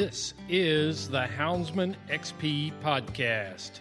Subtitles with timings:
[0.00, 3.80] This is the Houndsman XP podcast.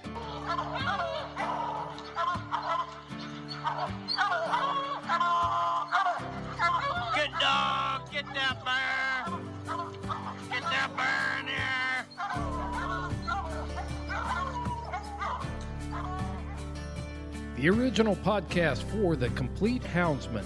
[7.14, 9.28] Good dog, get that bear.
[10.50, 12.06] Get that bear in here.
[17.58, 20.46] The original podcast for the complete houndsman.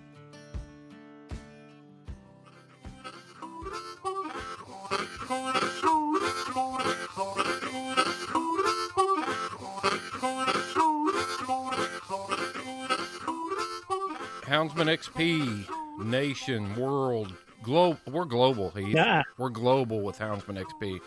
[14.61, 17.33] Houndsman XP, nation, world,
[17.63, 17.97] globe.
[18.05, 18.93] We're global, Heath.
[18.93, 19.23] Yeah.
[19.39, 20.99] We're global with Houndsman XP.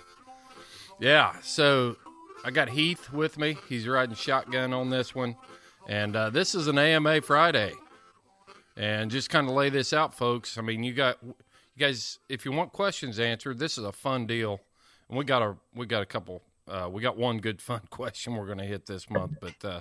[0.98, 1.94] Yeah, so
[2.44, 3.56] I got Heath with me.
[3.69, 5.37] He's riding shotgun on this one.
[5.87, 7.75] And uh, this is an AMA Friday.
[8.76, 10.59] And just kind of lay this out, folks.
[10.59, 11.34] I mean, you got you
[11.78, 12.19] guys.
[12.28, 14.59] If you want questions answered, this is a fun deal.
[15.09, 16.43] And we got a we got a couple.
[16.67, 19.81] Uh, we got one good fun question we're going to hit this month, but uh,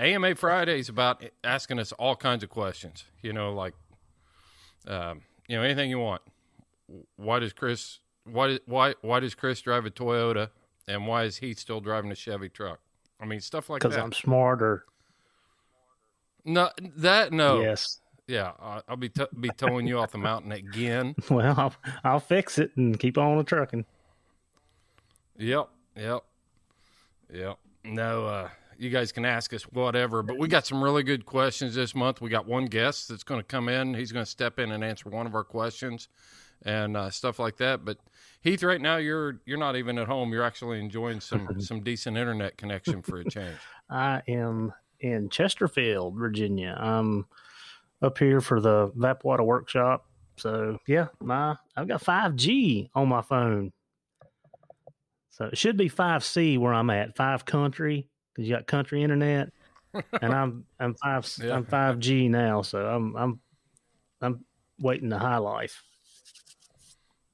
[0.00, 3.04] AMA Friday is about asking us all kinds of questions.
[3.22, 3.74] You know, like
[4.88, 6.22] um, you know anything you want.
[7.16, 10.48] Why does Chris why why why does Chris drive a Toyota,
[10.88, 12.80] and why is he still driving a Chevy truck?
[13.20, 13.88] I mean, stuff like that.
[13.88, 14.02] Because.
[14.02, 14.84] I'm smarter.
[16.44, 17.60] No, that no.
[17.60, 18.00] Yes.
[18.26, 21.16] Yeah, I'll be t- be towing you off the mountain again.
[21.30, 21.74] Well, I'll,
[22.04, 23.84] I'll fix it and keep on the trucking.
[25.36, 26.22] Yep, yep,
[27.32, 27.58] yep.
[27.82, 28.48] No, uh,
[28.80, 32.22] you guys can ask us whatever, but we got some really good questions this month.
[32.22, 33.92] We got one guest that's going to come in.
[33.92, 36.08] He's going to step in and answer one of our questions
[36.62, 37.84] and uh, stuff like that.
[37.84, 37.98] But
[38.40, 40.32] Heath, right now you're you're not even at home.
[40.32, 43.58] You're actually enjoying some some decent internet connection for a change.
[43.90, 46.74] I am in Chesterfield, Virginia.
[46.78, 47.26] I'm
[48.00, 50.06] up here for the Vapwater workshop.
[50.38, 53.72] So yeah, my I've got 5G on my phone.
[55.28, 58.08] So it should be 5C where I'm at, five country
[58.40, 59.52] because you got country internet,
[60.22, 61.56] and I'm I'm five Yeah.
[61.56, 62.62] I'm 5G now.
[62.62, 63.40] So I'm I'm
[64.22, 64.44] I'm
[64.78, 65.82] waiting the high life.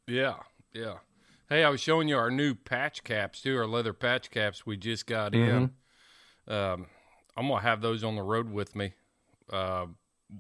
[0.09, 0.35] Yeah,
[0.73, 0.95] yeah.
[1.49, 4.77] Hey, I was showing you our new patch caps too, our leather patch caps we
[4.77, 5.71] just got in.
[6.49, 6.87] Um,
[7.37, 8.95] I'm gonna have those on the road with me.
[9.53, 9.87] Uh,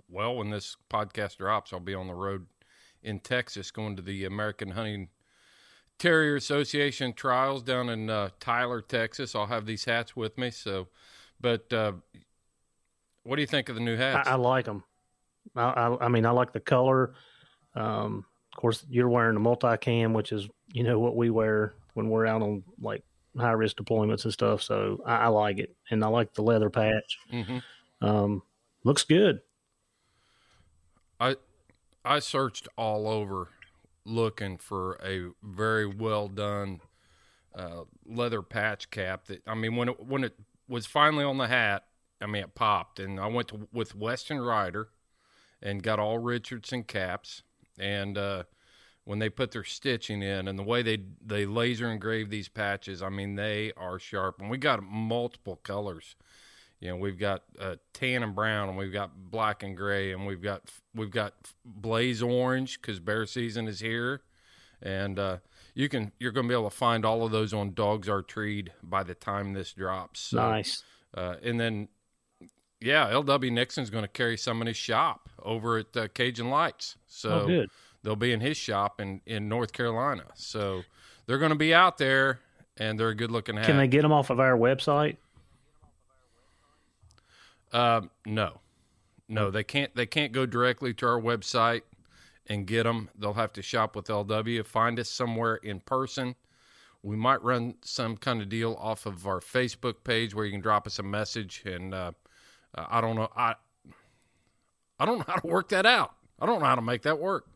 [0.08, 2.46] well, when this podcast drops, I'll be on the road
[3.04, 5.10] in Texas, going to the American Hunting
[5.98, 9.34] Terrier Association trials down in uh, Tyler, Texas.
[9.34, 10.50] I'll have these hats with me.
[10.50, 10.88] So,
[11.40, 11.92] but uh,
[13.24, 14.28] what do you think of the new I, hats?
[14.28, 14.84] I like them.
[15.54, 17.14] I, I, I mean, I like the color.
[17.74, 22.08] Um, of course, you're wearing a multicam, which is you know what we wear when
[22.08, 23.02] we're out on like
[23.38, 24.62] high risk deployments and stuff.
[24.62, 27.18] So I, I like it, and I like the leather patch.
[27.30, 27.58] hmm
[28.00, 28.42] Um,
[28.84, 29.40] looks good.
[31.18, 31.36] I
[32.04, 33.48] I searched all over
[34.06, 36.80] looking for a very well done
[37.54, 39.26] uh, leather patch cap.
[39.26, 40.34] That I mean, when it when it
[40.68, 41.84] was finally on the hat,
[42.20, 44.88] I mean, it popped, and I went to, with Western Rider
[45.62, 47.42] and got all Richardson caps,
[47.78, 48.44] and uh,
[49.04, 53.02] when they put their stitching in and the way they they laser engrave these patches,
[53.02, 56.16] I mean, they are sharp, and we got multiple colors.
[56.80, 60.26] You know, we've got uh, tan and brown, and we've got black and gray, and
[60.26, 60.62] we've got
[60.94, 61.32] we've got
[61.64, 64.22] blaze orange because bear season is here,
[64.82, 65.38] and uh,
[65.74, 68.22] you can you're going to be able to find all of those on Dogs Are
[68.22, 70.20] Treed by the time this drops.
[70.20, 70.82] So, nice.
[71.14, 71.88] uh, and then,
[72.80, 73.50] yeah, L.W.
[73.50, 76.96] Nixon's going to carry some in his shop over at uh, Cajun Lights.
[77.06, 77.66] So oh,
[78.02, 80.24] they'll be in his shop in, in North Carolina.
[80.34, 80.82] So
[81.26, 82.40] they're going to be out there,
[82.76, 83.66] and they're a good looking hat.
[83.66, 85.16] Can they get them off of our website?
[87.76, 88.60] Um, no,
[89.28, 89.94] no, they can't.
[89.94, 91.82] They can't go directly to our website
[92.46, 93.10] and get them.
[93.18, 94.64] They'll have to shop with LW.
[94.64, 96.36] Find us somewhere in person.
[97.02, 100.62] We might run some kind of deal off of our Facebook page where you can
[100.62, 101.64] drop us a message.
[101.66, 102.12] And uh,
[102.74, 103.28] uh, I don't know.
[103.36, 103.56] I
[104.98, 106.14] I don't know how to work that out.
[106.40, 107.46] I don't know how to make that work.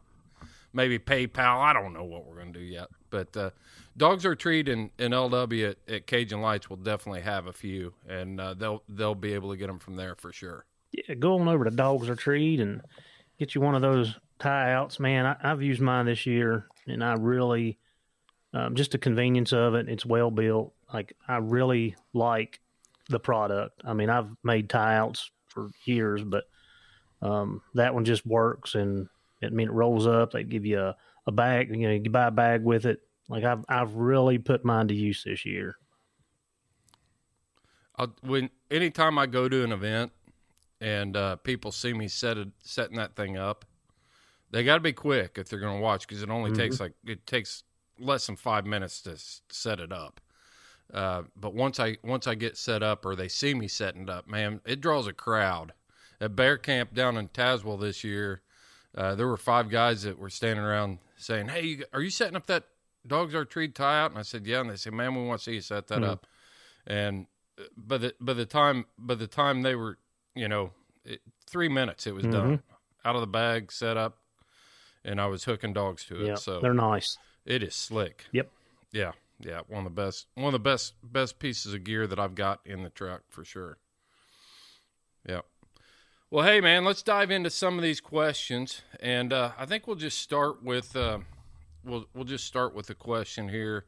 [0.75, 1.63] Maybe PayPal.
[1.63, 2.89] I don't know what we're going to do yet.
[3.11, 3.51] But uh,
[3.97, 7.95] Dogs Are Treed in, and LW at, at Cajun Lights will definitely have a few,
[8.09, 10.65] and uh, they'll they'll be able to get them from there for sure.
[10.93, 12.83] Yeah, go on over to Dogs Are Treed and
[13.39, 15.27] get you one of those tie outs, man.
[15.27, 17.79] I, I've used mine this year, and I really
[18.53, 19.89] um, just the convenience of it.
[19.89, 20.73] It's well built.
[20.93, 22.61] Like I really like
[23.09, 23.83] the product.
[23.85, 26.45] I mean, I've made tie outs for years, but
[27.23, 29.09] um, that one just works, and
[29.41, 30.33] it, I mean, it rolls up.
[30.33, 30.97] They give you a,
[31.31, 31.75] a bag.
[31.75, 33.01] You know, you buy a bag with it.
[33.29, 35.77] Like I've I've really put mine to use this year.
[37.97, 40.13] I'll, when anytime I go to an event
[40.81, 43.65] and uh, people see me set it, setting that thing up,
[44.51, 46.93] they got to be quick if they're going to watch because it only takes like
[47.07, 47.63] it takes
[47.99, 50.21] less than five minutes to s- set it up.
[50.93, 54.11] Uh, but once I once I get set up or they see me setting it
[54.11, 55.73] up, man, it draws a crowd.
[56.21, 58.43] At Bear Camp down in Tazewell this year,
[58.97, 62.37] uh, there were five guys that were standing around saying, "Hey, you, are you setting
[62.37, 62.65] up that
[63.07, 65.41] dogs are treed tie out?" And I said, "Yeah." And they said, "Man, we want
[65.41, 66.27] to see you set that up."
[66.87, 67.27] And
[67.59, 69.99] uh, by the by the time by the time they were,
[70.35, 70.73] you know,
[71.05, 72.63] it, three minutes it was done,
[73.05, 74.19] out of the bag, set up,
[75.05, 76.27] and I was hooking dogs to it.
[76.27, 77.19] Yeah, so they're nice.
[77.45, 78.25] it is slick.
[78.33, 78.51] Yep.
[78.93, 82.19] Yeah, yeah, one of the best, one of the best, best pieces of gear that
[82.19, 83.79] I've got in the truck for sure.
[85.29, 85.43] Yeah.
[86.33, 89.97] Well, hey man, let's dive into some of these questions, and uh, I think we'll
[89.97, 91.19] just start with uh,
[91.85, 93.87] we'll we'll just start with a question here,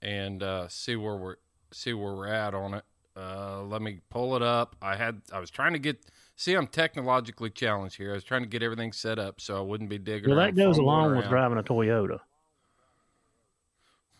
[0.00, 1.36] and uh, see where we're
[1.74, 2.84] see where we're at on it.
[3.14, 4.76] Uh, let me pull it up.
[4.80, 8.12] I had I was trying to get see I'm technologically challenged here.
[8.12, 10.30] I was trying to get everything set up so I wouldn't be digging.
[10.30, 12.20] Well, that goes along with driving a Toyota.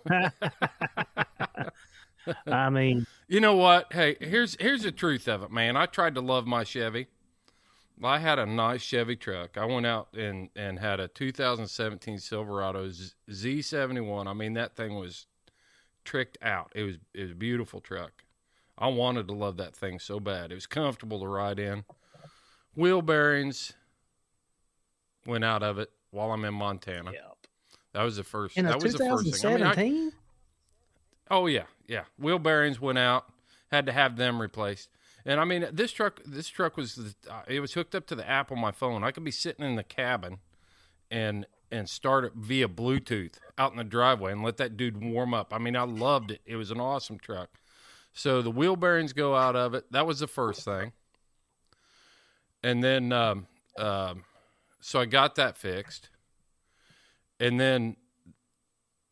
[2.47, 3.92] I mean, You know what?
[3.92, 5.76] Hey, here's here's the truth of it, man.
[5.76, 7.06] I tried to love my Chevy.
[8.02, 9.58] I had a nice Chevy truck.
[9.58, 14.26] I went out and and had a 2017 Silverado Z- Z71.
[14.28, 15.26] I mean, that thing was
[16.04, 16.70] tricked out.
[16.75, 18.23] It was it was a beautiful truck.
[18.78, 20.52] I wanted to love that thing so bad.
[20.52, 21.85] It was comfortable to ride in.
[22.76, 23.73] Wheel bearings
[25.26, 27.12] went out of it while I'm in Montana.
[27.94, 28.56] That was the first.
[28.56, 29.50] in a that was the first thing.
[29.50, 30.12] I mean, I- 2017.
[31.30, 32.04] Oh yeah, yeah.
[32.18, 33.26] Wheel bearings went out.
[33.70, 34.88] Had to have them replaced.
[35.26, 38.14] And I mean, this truck, this truck was, the- uh, it was hooked up to
[38.14, 39.04] the app on my phone.
[39.04, 40.38] I could be sitting in the cabin,
[41.11, 45.35] and and start it via Bluetooth out in the driveway and let that dude warm
[45.35, 45.52] up.
[45.52, 46.40] I mean, I loved it.
[46.47, 47.50] It was an awesome truck.
[48.14, 49.85] So the wheel bearings go out of it.
[49.92, 50.92] That was the first thing.
[52.62, 54.25] And then, um, um,
[54.80, 56.08] so I got that fixed.
[57.38, 57.97] And then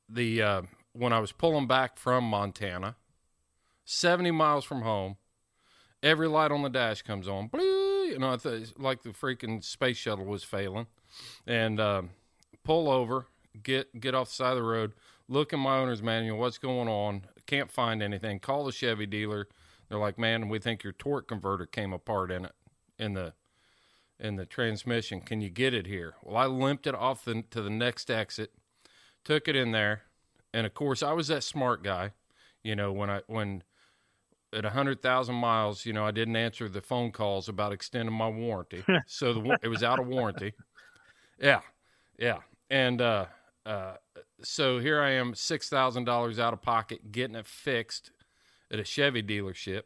[0.09, 0.63] the uh,
[0.97, 2.97] when I was pulling back from Montana,
[3.85, 5.17] 70 miles from home,
[6.03, 7.49] every light on the dash comes on.
[7.49, 10.87] Blue, you know, I like the freaking space shuttle was failing.
[11.47, 12.11] And um,
[12.65, 13.27] pull over,
[13.63, 14.93] get get off the side of the road,
[15.29, 17.23] look in my owner's manual, what's going on?
[17.47, 18.41] Can't find anything.
[18.41, 19.49] Call the Chevy dealer.
[19.89, 22.53] They're like, man, we think your torque converter came apart in it,
[22.99, 23.35] in the
[24.19, 25.21] in the transmission.
[25.21, 26.15] Can you get it here?
[26.23, 28.53] Well, I limped it off the, to the next exit,
[29.25, 30.03] took it in there,
[30.57, 32.13] and of course, I was that smart guy.
[32.65, 33.63] You know, when I when
[34.55, 38.15] at a hundred thousand miles, you know, I didn't answer the phone calls about extending
[38.15, 40.55] my warranty, so the, it was out of warranty.
[41.39, 41.61] Yeah,
[42.19, 42.39] yeah,
[42.71, 43.27] and uh,
[43.67, 43.97] uh,
[44.43, 48.11] so here I am, six thousand dollars out of pocket, getting it fixed
[48.73, 49.83] at a Chevy dealership.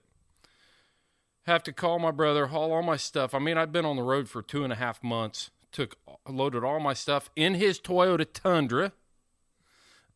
[1.46, 3.34] Have to call my brother, haul all my stuff.
[3.34, 5.50] I mean, I'd been on the road for two and a half months.
[5.72, 5.96] Took
[6.28, 8.92] loaded all my stuff in his Toyota Tundra.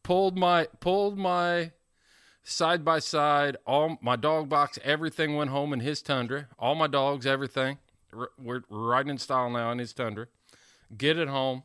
[0.04, 1.72] Pulled my pulled my
[2.44, 3.56] side by side.
[3.66, 6.46] All my dog box, everything went home in his Tundra.
[6.58, 7.78] All my dogs, everything.
[8.16, 10.26] R- We're, we're riding in style now in his Tundra.
[10.96, 11.64] Get it home.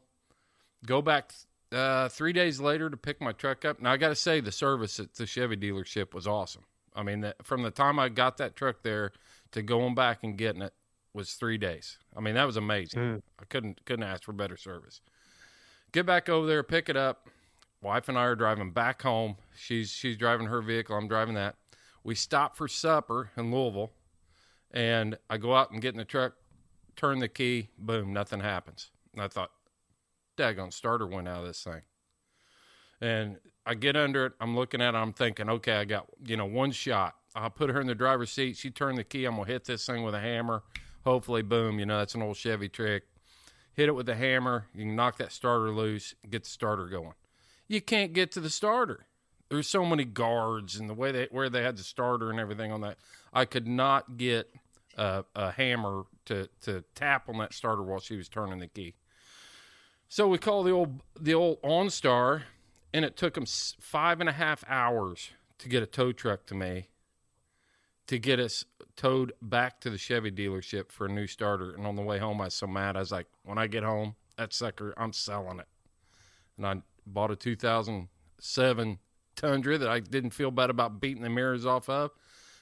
[0.85, 1.33] Go back
[1.71, 3.81] uh, three days later to pick my truck up.
[3.81, 6.63] Now I got to say, the service at the Chevy dealership was awesome.
[6.95, 9.11] I mean, that, from the time I got that truck there
[9.51, 10.73] to going back and getting it
[11.13, 11.97] was three days.
[12.15, 12.99] I mean, that was amazing.
[13.39, 15.01] I couldn't couldn't ask for better service.
[15.91, 17.27] Get back over there, pick it up.
[17.81, 19.37] Wife and I are driving back home.
[19.55, 20.97] She's she's driving her vehicle.
[20.97, 21.55] I'm driving that.
[22.03, 23.91] We stop for supper in Louisville,
[24.71, 26.33] and I go out and get in the truck,
[26.95, 28.91] turn the key, boom, nothing happens.
[29.13, 29.51] And I thought,
[30.37, 31.81] daggone starter went out of this thing.
[33.01, 34.33] And I get under it.
[34.41, 34.97] I'm looking at it.
[34.97, 37.15] I'm thinking, okay, I got you know one shot.
[37.35, 38.57] I'll put her in the driver's seat.
[38.57, 39.25] She turned the key.
[39.25, 40.63] I'm gonna hit this thing with a hammer.
[41.05, 41.79] Hopefully, boom.
[41.79, 43.03] You know that's an old Chevy trick.
[43.73, 44.65] Hit it with a hammer.
[44.73, 46.13] You can knock that starter loose.
[46.29, 47.13] Get the starter going.
[47.69, 49.05] You can't get to the starter.
[49.49, 52.71] There's so many guards and the way they where they had the starter and everything
[52.71, 52.97] on that.
[53.31, 54.53] I could not get
[54.97, 58.95] a, a hammer to to tap on that starter while she was turning the key.
[60.07, 62.43] So we call the old the old OnStar,
[62.93, 66.55] and it took them five and a half hours to get a tow truck to
[66.55, 66.89] me,
[68.07, 71.71] to get us towed back to the Chevy dealership for a new starter.
[71.71, 72.95] And on the way home, I was so mad.
[72.95, 75.67] I was like, when I get home, that sucker, I'm selling it.
[76.57, 76.81] And I
[77.13, 78.99] bought a 2007
[79.35, 82.11] Tundra that I didn't feel bad about beating the mirrors off of,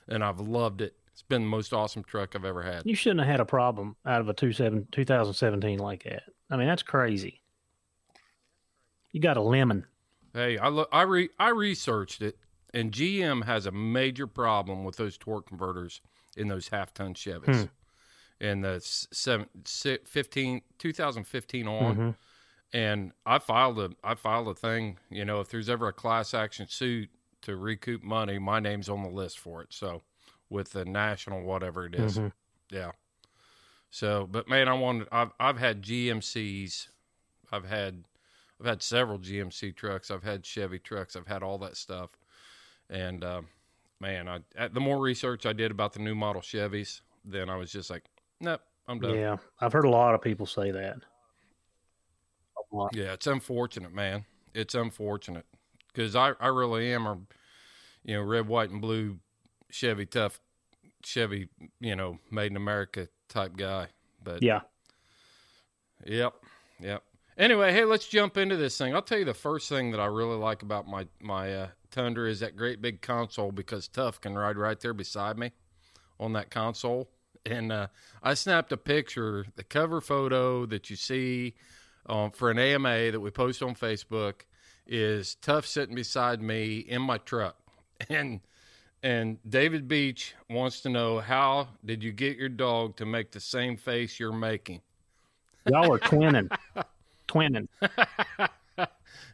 [0.07, 0.95] and I've loved it.
[1.11, 2.83] It's been the most awesome truck I've ever had.
[2.85, 6.23] You shouldn't have had a problem out of a two 2017 like that.
[6.51, 7.41] I mean, that's crazy.
[9.11, 9.85] You got a lemon.
[10.33, 12.37] Hey, I look, I re, I researched it,
[12.73, 16.01] and GM has a major problem with those torque converters
[16.35, 17.69] in those half ton Chevys.
[18.39, 22.15] In the s- seven, si- 15, 2015 on, Mhm.
[22.73, 24.97] And I filed a I filed a thing.
[25.09, 27.09] You know, if there's ever a class action suit
[27.41, 29.73] to recoup money, my name's on the list for it.
[29.73, 30.01] So,
[30.49, 32.17] with the national whatever it is.
[32.17, 32.31] Mhm.
[32.71, 32.91] yeah.
[33.89, 35.07] So, but man, I wanted.
[35.11, 36.87] I've I've had GMCs,
[37.51, 38.03] I've had
[38.59, 40.11] I've had several GMC trucks.
[40.11, 41.15] I've had Chevy trucks.
[41.15, 42.09] I've had all that stuff,
[42.89, 43.47] and um,
[43.99, 47.71] man, I the more research I did about the new model Chevys, then I was
[47.71, 48.03] just like,
[48.41, 49.15] nope, I'm done.
[49.15, 50.97] Yeah, I've heard a lot of people say that.
[52.71, 52.95] Lot.
[52.95, 54.25] Yeah, it's unfortunate, man.
[54.53, 55.45] It's unfortunate
[55.87, 57.17] because I, I really am a,
[58.03, 59.19] you know, red, white, and blue
[59.69, 60.39] Chevy tough,
[61.03, 63.87] Chevy, you know, made in America type guy.
[64.23, 64.61] But Yeah.
[66.05, 66.33] Yep.
[66.79, 67.03] Yep.
[67.37, 68.95] Anyway, hey, let's jump into this thing.
[68.95, 72.29] I'll tell you the first thing that I really like about my my uh, Tundra
[72.29, 75.51] is that great big console because Tough can ride right there beside me
[76.19, 77.09] on that console.
[77.45, 77.87] And uh,
[78.23, 81.53] I snapped a picture, the cover photo that you see
[82.07, 84.41] um, for an AMA that we post on Facebook
[84.85, 87.57] is Tough sitting beside me in my truck,
[88.09, 88.41] and
[89.03, 93.39] and David Beach wants to know how did you get your dog to make the
[93.39, 94.81] same face you're making?
[95.67, 96.49] Y'all are twinning.
[97.27, 97.67] twinning.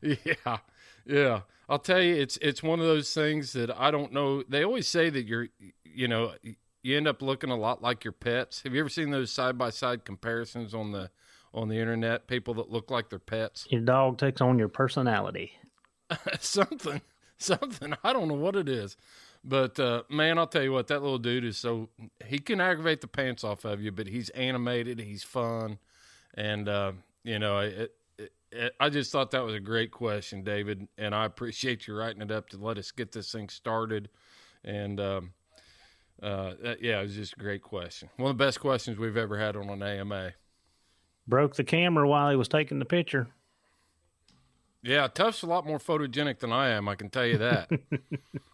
[0.01, 0.57] yeah,
[1.05, 1.41] yeah.
[1.69, 4.43] I'll tell you, it's it's one of those things that I don't know.
[4.43, 5.47] They always say that you're,
[5.85, 6.33] you know,
[6.81, 8.61] you end up looking a lot like your pets.
[8.63, 11.09] Have you ever seen those side by side comparisons on the
[11.53, 12.27] on the internet?
[12.27, 13.67] People that look like their pets.
[13.69, 15.53] Your dog takes on your personality.
[16.39, 17.01] something,
[17.37, 17.93] something.
[18.03, 18.97] I don't know what it is,
[19.43, 21.89] but uh, man, I'll tell you what, that little dude is so
[22.25, 25.79] he can aggravate the pants off of you, but he's animated, he's fun,
[26.35, 26.93] and uh,
[27.23, 31.25] you know, it, it, I just thought that was a great question, David, and I
[31.25, 34.09] appreciate you writing it up to let us get this thing started.
[34.63, 35.33] And um,
[36.21, 38.09] uh, yeah, it was just a great question.
[38.17, 40.33] One of the best questions we've ever had on an AMA.
[41.27, 43.27] Broke the camera while he was taking the picture.
[44.81, 46.89] Yeah, Tuff's a lot more photogenic than I am.
[46.89, 47.69] I can tell you that.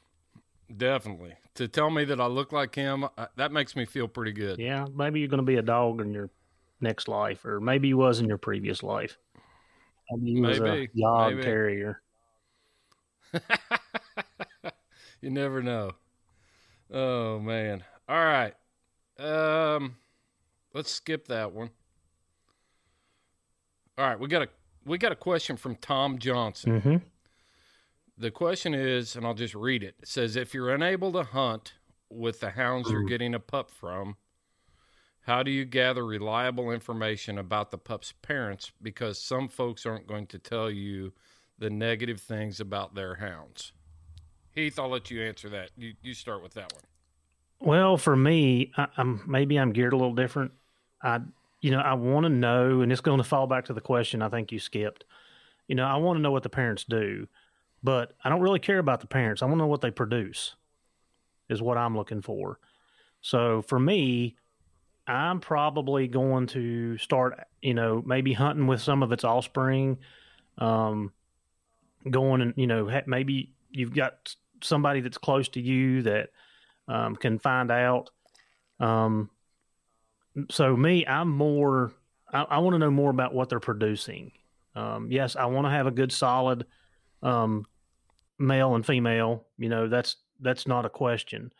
[0.77, 1.33] Definitely.
[1.55, 4.59] To tell me that I look like him, uh, that makes me feel pretty good.
[4.59, 6.29] Yeah, maybe you're going to be a dog in your
[6.81, 9.17] next life, or maybe you was in your previous life.
[10.11, 11.43] Maybe you was Maybe, a dog maybe.
[11.43, 12.01] terrier.
[15.21, 15.91] you never know.
[16.91, 17.83] Oh man.
[18.07, 18.53] All right.
[19.19, 19.97] Um
[20.73, 21.69] let's skip that one.
[23.99, 24.47] All right, we got a
[24.85, 26.79] we got a question from Tom Johnson.
[26.79, 26.95] Mm-hmm.
[28.17, 29.95] The question is, and I'll just read it.
[30.01, 31.73] It says if you're unable to hunt
[32.09, 34.15] with the hounds you're getting a pup from,
[35.23, 40.27] how do you gather reliable information about the pup's parents because some folks aren't going
[40.27, 41.11] to tell you
[41.57, 43.73] the negative things about their hounds?
[44.51, 45.71] Heath, I'll let you answer that.
[45.75, 46.83] You you start with that one.
[47.59, 50.53] Well, for me, I, I'm maybe I'm geared a little different.
[51.03, 51.19] I,
[51.61, 54.21] you know, I want to know, and it's going to fall back to the question
[54.21, 55.03] I think you skipped.
[55.67, 57.27] You know, I want to know what the parents do,
[57.83, 59.41] but I don't really care about the parents.
[59.41, 60.55] I want to know what they produce,
[61.49, 62.59] is what I'm looking for.
[63.21, 64.35] So for me,
[65.05, 69.97] I'm probably going to start, you know, maybe hunting with some of its offspring,
[70.57, 71.11] um,
[72.09, 76.29] going and you know maybe you've got somebody that's close to you that
[76.87, 78.09] um, can find out.
[78.79, 79.29] Um,
[80.49, 81.91] so me, I'm more.
[82.31, 84.31] I, I want to know more about what they're producing.
[84.75, 86.65] Um, yes, I want to have a good, solid
[87.23, 87.65] um,
[88.37, 89.45] male and female.
[89.57, 91.51] You know, that's that's not a question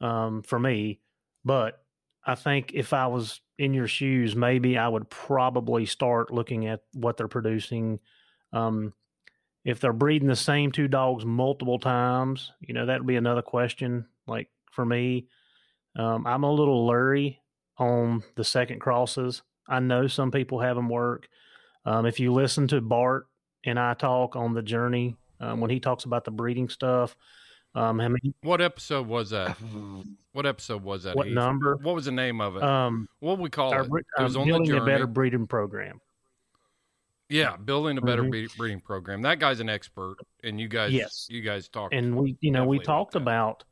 [0.00, 1.00] um, for me.
[1.44, 1.82] But
[2.24, 6.82] I think if I was in your shoes, maybe I would probably start looking at
[6.92, 8.00] what they're producing.
[8.52, 8.92] Um,
[9.64, 13.42] if they're breeding the same two dogs multiple times, you know, that would be another
[13.42, 14.06] question.
[14.26, 15.26] Like for me,
[15.96, 17.40] um, I'm a little leery
[17.78, 19.42] on the second crosses.
[19.68, 21.28] I know some people have them work.
[21.84, 23.26] Um, if you listen to Bart
[23.64, 27.16] and I talk on the journey um, when he talks about the breeding stuff,
[27.74, 29.56] um, how many, What episode was that?
[30.32, 31.16] What episode was that?
[31.16, 31.34] What Heath?
[31.34, 31.76] number?
[31.76, 32.62] What was the name of it?
[32.62, 34.06] um, what we call our, it?
[34.18, 35.98] It was on the building a better breeding program.
[37.30, 38.56] Yeah, building a better Mhm.
[38.58, 39.22] breeding program.
[39.22, 41.26] That guy's an expert, and you guys, Yes.
[41.30, 41.94] you guys talked.
[41.94, 43.64] and we you know we definitely about talked about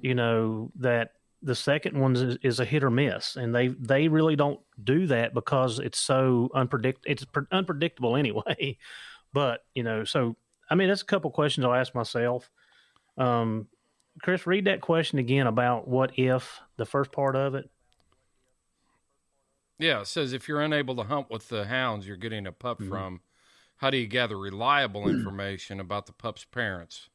[0.00, 1.12] you know that
[1.46, 5.06] the second one is, is a hit or miss and they they really don't do
[5.06, 8.76] that because it's so unpredict it's pre- unpredictable anyway
[9.32, 10.36] but you know so
[10.70, 12.50] i mean that's a couple questions i'll ask myself
[13.16, 13.66] um
[14.20, 17.70] chris read that question again about what if the first part of it
[19.78, 22.80] Yeah, it says if you're unable to hunt with the hounds you're getting a pup
[22.80, 22.88] Mm-hmm.
[22.88, 23.20] from,
[23.76, 27.08] how do you gather reliable information about the pup's parents?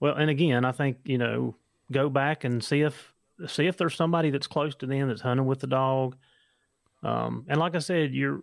[0.00, 1.54] Well, and again, I think you know,
[1.90, 3.11] go back and see if
[3.46, 6.16] see if there's somebody that's close to them that's hunting with the dog.
[7.02, 8.42] Um, and like I said, you're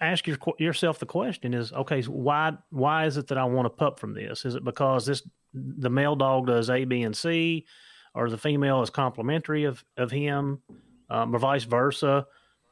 [0.00, 2.02] ask your, yourself the question is okay.
[2.02, 4.44] Why why is it that I want a pup from this?
[4.44, 5.22] Is it because this
[5.54, 7.66] the male dog does A, B, and C,
[8.14, 10.62] or the female is complementary of of him,
[11.10, 12.26] um, or vice versa?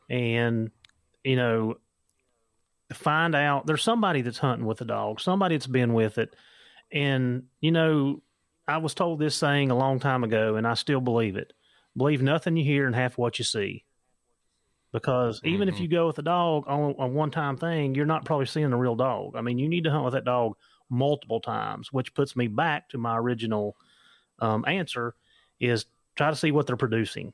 [0.09, 0.71] And
[1.25, 1.77] you know,
[2.93, 6.35] find out there's somebody that's hunting with the dog, somebody that's been with it.
[6.93, 8.23] And, you know,
[8.71, 11.53] I was told this saying a long time ago, and I still believe it.
[11.97, 13.85] Believe nothing you hear and half what you see.
[14.93, 15.81] Because even if Mhm.
[15.81, 18.77] you go with a dog on a one time thing, you're not probably seeing a
[18.79, 19.35] real dog.
[19.37, 20.57] I mean, you need to hunt with that dog
[20.89, 23.77] multiple times, which puts me back to my original
[24.41, 25.15] um, answer
[25.59, 27.33] is try to see what they're producing.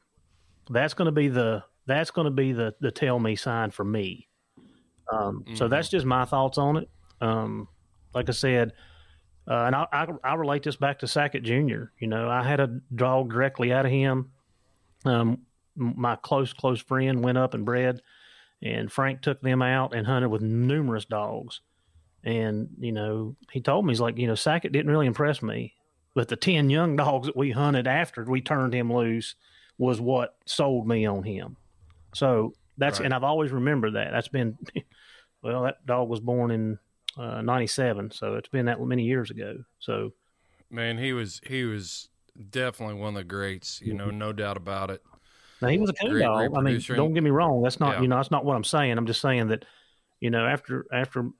[0.70, 3.84] That's going to be the that's going to be the the tell me sign for
[3.84, 4.28] me.
[5.12, 5.70] Um, So Mhm.
[5.70, 6.90] that's just my thoughts on it.
[7.20, 7.68] Um,
[8.14, 8.72] like I said,
[9.48, 11.84] uh, and I, I I relate this back to Sackett Jr.
[11.98, 14.30] You know, I had a dog directly out of him.
[15.04, 15.42] Um,
[15.76, 18.02] my close close friend went up and bred,
[18.62, 21.60] and Frank took them out and hunted with numerous dogs.
[22.24, 25.74] And you know, he told me he's like, you know, Sackett didn't really impress me,
[26.14, 29.34] but the ten young dogs that we hunted after we turned him loose
[29.78, 31.56] was what sold me on him.
[32.14, 33.04] So that's Right.
[33.06, 34.10] and I've always remembered that.
[34.10, 34.58] That's been
[35.42, 36.78] well, that dog was born in
[37.16, 39.56] uh, '97, so it's been that many years ago.
[39.78, 40.12] So
[40.70, 42.08] Man, he was he was
[42.50, 43.80] definitely one of the greats.
[43.80, 45.02] You know, no doubt about it.
[45.62, 46.52] now he was a coon dog.
[46.56, 47.62] I mean, don't get me wrong.
[47.62, 48.02] That's not Yeah.
[48.02, 48.98] you know that's not what I'm saying.
[48.98, 49.64] I'm just saying that
[50.20, 51.30] you know after after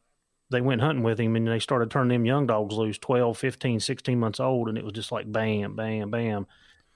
[0.51, 3.81] they went hunting with him and they started turning them young dogs loose 12 15
[3.81, 6.47] 16 months old and it was just like bam bam bam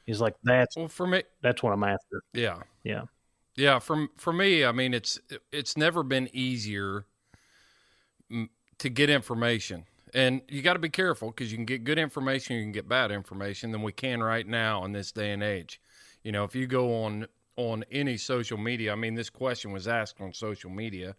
[0.06, 3.02] he's like that's Well, for me, that's what i'm after yeah, yeah
[3.56, 3.78] yeah.
[3.80, 5.18] For for me, I mean, it's
[5.52, 7.06] it's never been easier
[8.80, 9.84] to get information.
[10.12, 12.88] And you got to be careful because you can get good information, you can get
[12.88, 15.80] bad information than we can right now in this day and age.
[16.24, 19.86] You know, if you go on on any social media, I mean, this question was
[19.86, 21.14] asked on social media,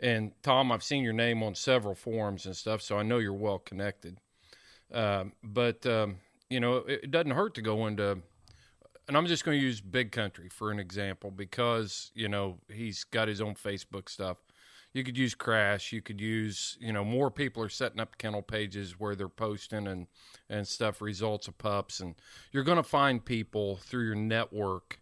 [0.00, 3.32] and Tom, I've seen your name on several forums and stuff, so I know you're
[3.32, 4.18] well connected.
[4.92, 6.16] Um, but um,
[6.50, 8.18] you know, it, it doesn't hurt to go into
[9.06, 13.04] and I'm just going to use Big Country for an example because you know he's
[13.04, 14.38] got his own Facebook stuff.
[14.94, 15.92] You could use Crash.
[15.92, 19.86] You could use you know more people are setting up kennel pages where they're posting
[19.86, 20.06] and
[20.48, 22.14] and stuff results of pups and
[22.52, 25.00] you're going to find people through your network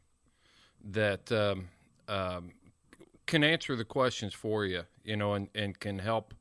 [0.85, 1.69] that um,
[2.09, 2.51] um,
[3.27, 4.83] can answer the questions for you.
[5.05, 6.35] You know and and can help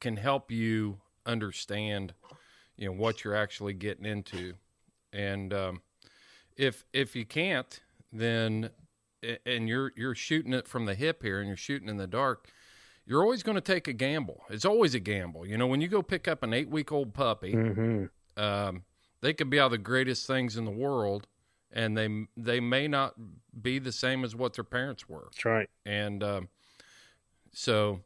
[0.00, 2.12] can help you understand
[2.76, 4.54] you know what you're actually getting into
[5.16, 5.80] and um,
[6.56, 7.80] if if you can't,
[8.12, 8.70] then
[9.44, 12.48] and you're you're shooting it from the hip here, and you're shooting in the dark.
[13.06, 14.42] You're always going to take a gamble.
[14.50, 15.46] It's always a gamble.
[15.46, 18.42] You know, when you go pick up an eight week old puppy, Mm-hmm.
[18.42, 18.82] um,
[19.20, 21.26] they could be all the greatest things in the world,
[21.72, 23.14] and they they may not
[23.62, 25.28] be the same as what their parents were.
[25.30, 25.70] That's right.
[25.84, 26.48] And um,
[27.52, 28.00] so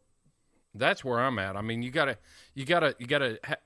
[0.74, 1.56] that's where I'm at.
[1.56, 2.18] I mean, you gotta
[2.54, 3.56] you gotta you gotta ha-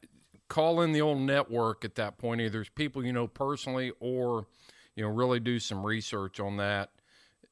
[0.49, 2.41] call in the old network at that point.
[2.41, 4.47] Either there's people you know personally, or
[4.97, 6.91] you know really do some research on that.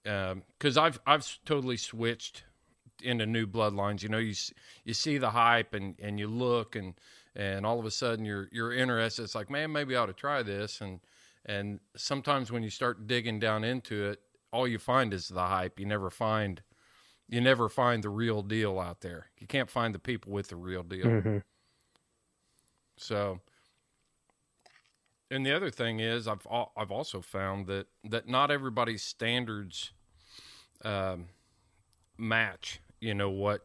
[0.05, 2.45] Because I've I've totally switched
[3.03, 4.03] into new bloodlines.
[4.03, 4.35] You know, you
[4.85, 6.95] you see the hype and and you look and
[7.35, 9.23] and all of a sudden you're you're interested.
[9.23, 10.81] It's like, man, maybe I ought to try this.
[10.81, 11.01] And
[11.45, 14.21] and sometimes when you start digging down into it,
[14.53, 15.81] all you find is the hype.
[15.81, 16.63] You never find
[17.29, 19.31] you never find the real deal out there.
[19.39, 21.07] You can't find the people with the real deal.
[21.07, 21.39] Mm-hmm.
[22.99, 23.41] So,
[25.31, 29.93] and the other thing is, I've I've also found that that not everybody's standards
[30.85, 31.29] um,
[32.19, 32.81] match.
[33.03, 33.63] You know what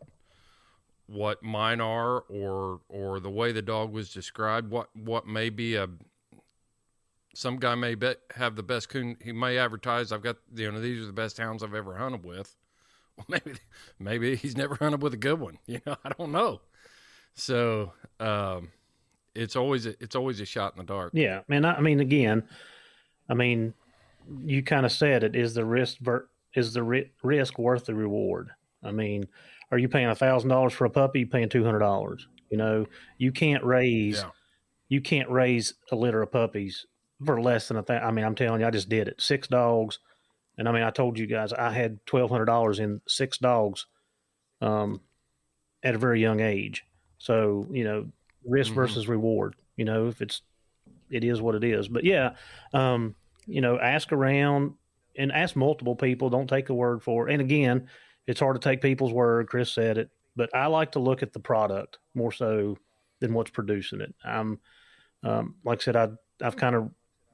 [1.06, 4.72] what mine are, or or the way the dog was described.
[4.72, 5.88] What what may be a
[7.36, 7.96] some guy may
[8.36, 9.16] have the best coon.
[9.24, 12.26] He may advertise, "I've got you know these are the best hounds I've ever hunted
[12.26, 12.56] with."
[13.18, 13.58] Well, maybe
[13.98, 15.58] maybe he's never hunted with a good one.
[15.66, 16.62] You know, I don't know.
[17.34, 18.70] So um,
[19.34, 21.14] it's always a, it's always a shot in the dark.
[21.16, 21.66] Yeah, man.
[21.66, 22.44] I, I mean, again,
[23.28, 23.74] I mean,
[24.46, 25.36] you kind of said it.
[25.36, 28.52] Is the risk ver- is the ri- risk worth the reward?
[28.84, 29.28] I mean,
[29.72, 31.20] are you paying a thousand dollars for a puppy?
[31.22, 32.28] You paying two hundred dollars?
[32.50, 32.86] You know,
[33.18, 34.30] you can't raise Yeah.
[34.90, 36.86] you can't raise a litter of puppies
[37.26, 38.00] for less than a thing.
[38.02, 39.20] I mean, I'm telling you, I just did it.
[39.22, 40.00] Six dogs,
[40.58, 43.86] and I mean, I told you guys I had twelve hundred dollars in six dogs,
[44.62, 45.02] um,
[45.84, 46.84] at a very young age.
[47.18, 48.08] So you know,
[48.46, 48.76] risk Mhm.
[48.76, 49.56] versus reward.
[49.76, 50.42] You know, if it's
[51.10, 51.88] it is what it is.
[51.88, 52.36] But yeah,
[52.74, 54.74] um, you know, ask around
[55.18, 56.30] and ask multiple people.
[56.30, 57.34] Don't take a word for it.
[57.34, 57.88] And again,
[58.28, 59.48] it's hard to take people's word.
[59.48, 62.78] Chris said it, but I like to look at the product more so
[63.20, 64.14] than what's producing it.
[64.24, 64.60] I'm,
[65.24, 66.10] um, like I said, I
[66.42, 66.92] I've kind of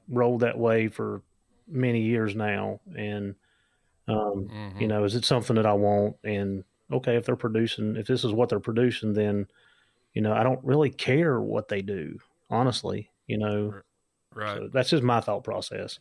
[0.08, 1.20] rolled that way for
[1.68, 3.34] many years now, and
[4.06, 4.80] um, Mhm.
[4.80, 6.16] you know, is it something that I want?
[6.24, 9.46] And okay, if they're producing, if this is what they're producing, then
[10.12, 13.10] you know, I don't really care what they do, honestly.
[13.26, 13.80] You know,
[14.32, 14.56] Right.
[14.58, 15.98] so that's just my thought process.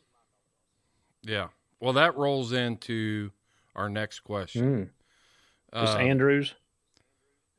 [1.24, 1.48] Yeah.
[1.80, 3.32] Well, that rolls into
[3.76, 4.92] our next question.
[5.74, 5.84] Mm.
[5.84, 6.54] Is Uh, Andrews?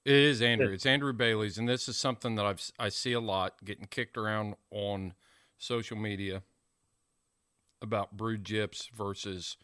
[0.04, 0.72] It is Andrew.
[0.72, 4.18] It's Andrew Bailey's, and this is something that I've I see a lot getting kicked
[4.18, 5.14] around on
[5.56, 6.42] social media
[7.80, 9.56] about brood gyps versus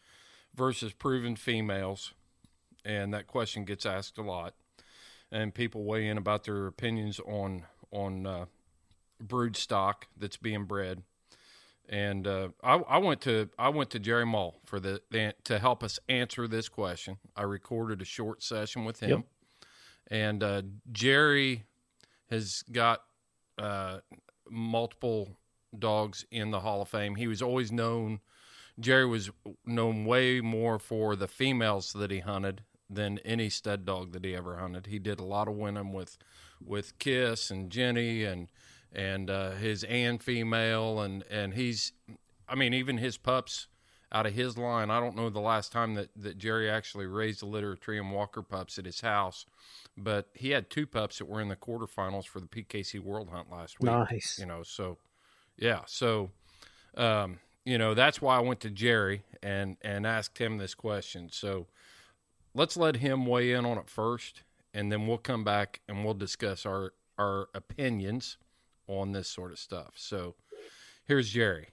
[0.55, 2.13] versus proven females,
[2.83, 4.55] and that question gets asked a lot,
[5.31, 8.45] and people weigh in about their opinions on on uh,
[9.19, 11.03] brood stock that's being bred.
[11.91, 15.59] And uh, I, I went to I went to Jerry Mull for the, the to
[15.59, 17.17] help us answer this question.
[17.35, 19.23] I recorded a short session with him Yep.
[20.09, 21.65] and uh, Jerry
[22.29, 23.01] has got
[23.57, 23.99] uh,
[24.49, 25.37] multiple
[25.77, 27.15] dogs in the Hall of Fame.
[27.15, 28.21] He was always known.
[28.79, 29.29] Jerry was
[29.65, 34.33] known way more for the females that he hunted than any stud dog that he
[34.33, 34.87] ever hunted.
[34.87, 36.17] He did a lot of winning with
[36.63, 38.47] with Kiss and Jenny and
[38.93, 41.93] and uh, his and female and and he's
[42.47, 43.67] I mean even his pups
[44.11, 44.89] out of his line.
[44.89, 48.09] I don't know the last time that, that Jerry actually raised a litter of Treeing
[48.09, 49.45] Walker pups at his house,
[49.97, 53.49] but he had two pups that were in the quarterfinals for the PKC World Hunt
[53.49, 53.91] last week.
[53.91, 54.37] Nice.
[54.37, 54.97] You know, so
[55.57, 56.31] yeah, so
[56.95, 61.29] um, you know that's why I went to Jerry and and asked him this question.
[61.31, 61.67] So
[62.53, 66.15] let's let him weigh in on it first, and then we'll come back and we'll
[66.15, 68.37] discuss our our opinions
[68.99, 69.93] on this sort of stuff.
[69.95, 70.35] So
[71.05, 71.67] here's Jerry.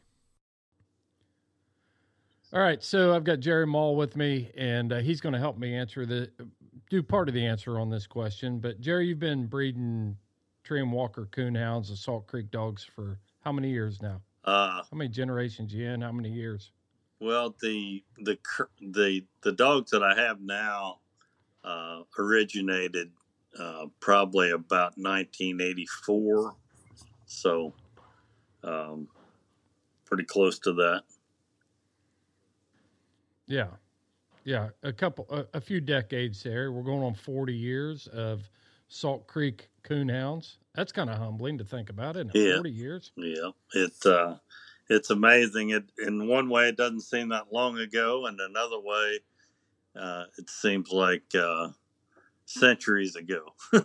[2.53, 5.59] All right, so I've got Jerry Mull with me, and uh, he's going to help
[5.59, 6.31] me answer the
[6.89, 10.17] do part of the answer on this question, but Jerry, you've been breeding
[10.65, 14.23] Treeing Walker Coonhounds and Salt Creek dogs for how many years now?
[14.45, 16.01] Uh, How many generations you in?
[16.01, 16.73] How many years?
[17.21, 18.39] well, the the
[18.81, 21.01] the the dogs that I have now
[21.65, 23.11] uh, originated
[23.59, 26.55] uh, probably about 1984,
[27.29, 27.73] so
[28.65, 29.07] um,
[30.05, 31.03] pretty close to that.
[33.47, 33.69] Yeah,
[34.45, 36.73] yeah, a couple, a, a few decades there.
[36.73, 38.51] We're going on forty years of
[38.89, 40.57] Salt Creek Coonhounds.
[40.75, 42.39] That's kind of humbling to think about, isn't it?
[42.39, 42.55] Yeah.
[42.57, 43.13] Forty years.
[43.17, 44.39] Yeah, it's uh,
[44.89, 45.71] it's amazing.
[45.71, 49.21] It in one way it doesn't seem that long ago, and another way,
[49.97, 51.69] uh, it seems like uh,
[52.47, 53.55] centuries ago.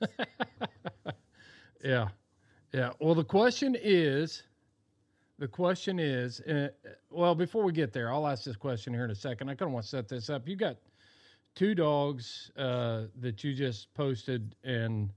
[1.84, 2.08] Yeah,
[2.72, 2.92] yeah.
[2.98, 4.42] Well, the question is,
[5.38, 6.68] the question is, uh,
[7.10, 9.50] well, before we get there, I'll ask this question here in a second.
[9.50, 10.48] I kind of want to set this up.
[10.48, 10.78] You got
[11.54, 15.10] two dogs uh, that you just posted and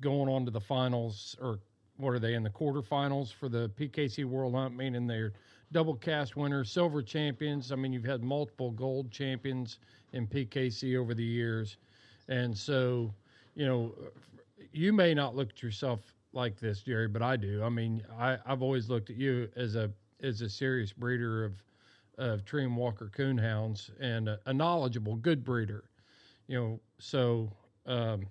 [0.00, 1.58] going on to the finals, or
[1.98, 4.74] what are they in the quarterfinals for the PKC World Hunt?
[4.74, 5.34] Meaning they're
[5.72, 7.70] double cast winners, silver champions.
[7.70, 9.78] I mean, you've had multiple gold champions
[10.14, 11.76] in PKC over the years,
[12.28, 13.12] and so
[13.54, 13.94] you know
[14.72, 16.00] you may not look at yourself
[16.32, 17.62] like this, Jerry, but I do.
[17.62, 19.90] I mean, I, I've always looked at you as a
[20.22, 21.62] as a serious breeder of
[22.18, 25.84] of Treeing Walker Coonhounds and a, a knowledgeable, good breeder.
[26.46, 27.50] You know, so
[27.86, 28.26] um,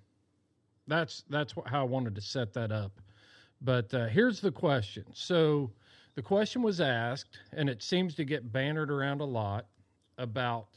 [0.88, 3.00] that's that's how I wanted to set that up.
[3.62, 5.06] But uh, here's the question.
[5.14, 5.72] So
[6.16, 9.68] the question was asked, and it seems to get bannered around a lot
[10.18, 10.68] about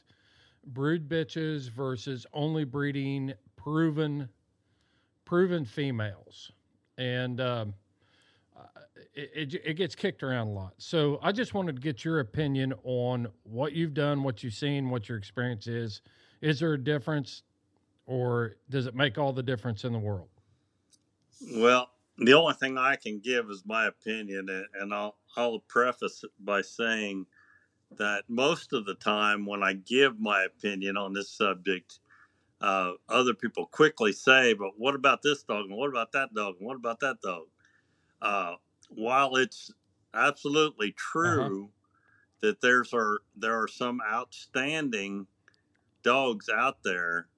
[0.68, 4.28] brood bitches versus only breeding proven
[5.34, 6.52] proven females,
[6.96, 7.74] and um,
[9.14, 10.74] it, it it gets kicked around a lot.
[10.78, 14.90] So I just wanted to get your opinion on what you've done, what you've seen,
[14.90, 16.02] what your experience is.
[16.40, 17.42] Is there a difference,
[18.06, 20.28] or does it make all the difference in the world?
[21.56, 24.46] Well, the only thing I can give is my opinion,
[24.80, 27.26] and I'll I'll preface it by saying
[27.98, 31.98] that most of the time when I give my opinion on this subject,
[32.60, 35.66] uh, other people quickly say, "But what about this dog?
[35.66, 36.56] And what about that dog?
[36.58, 37.46] And what about that dog?"
[38.22, 38.54] Uh,
[38.88, 39.72] while it's
[40.14, 41.70] absolutely true
[42.40, 45.26] that there's are there are some outstanding
[46.02, 47.28] dogs out there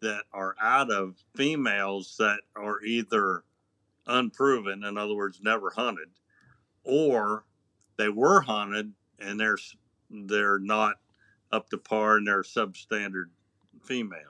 [0.00, 3.44] that are out of females that are either
[4.06, 6.08] unproven, in other words, never hunted,
[6.84, 7.44] or
[7.96, 9.58] they were hunted and they're
[10.10, 10.96] they're not
[11.52, 13.30] up to par and they're substandard
[13.82, 14.29] females,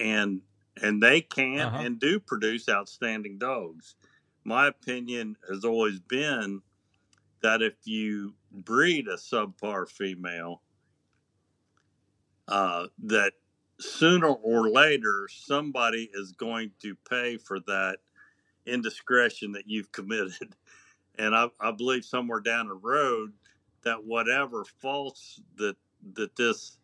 [0.00, 0.40] and
[0.80, 1.78] and they can Uh-huh.
[1.78, 3.96] and do produce outstanding dogs.
[4.44, 6.62] My opinion has always been
[7.42, 10.62] that if you breed a subpar female,
[12.46, 13.32] uh, that
[13.80, 17.98] sooner or later somebody is going to pay for that
[18.66, 20.54] indiscretion that you've committed.
[21.18, 23.32] And I, I believe somewhere down the road
[23.82, 25.76] that whatever faults that
[26.14, 26.78] that this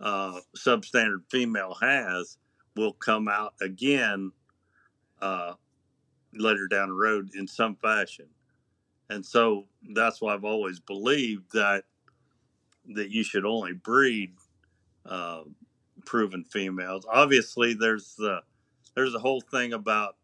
[0.00, 2.38] uh, substandard female has
[2.76, 4.32] will come out again
[5.20, 5.54] uh,
[6.32, 8.26] later down the road in some fashion.
[9.08, 11.84] And so that's why I've always believed that
[12.94, 14.34] that you should only breed
[15.04, 15.42] uh,
[16.04, 17.04] proven females.
[17.10, 18.42] Obviously, there's the
[18.94, 20.16] there's a whole thing about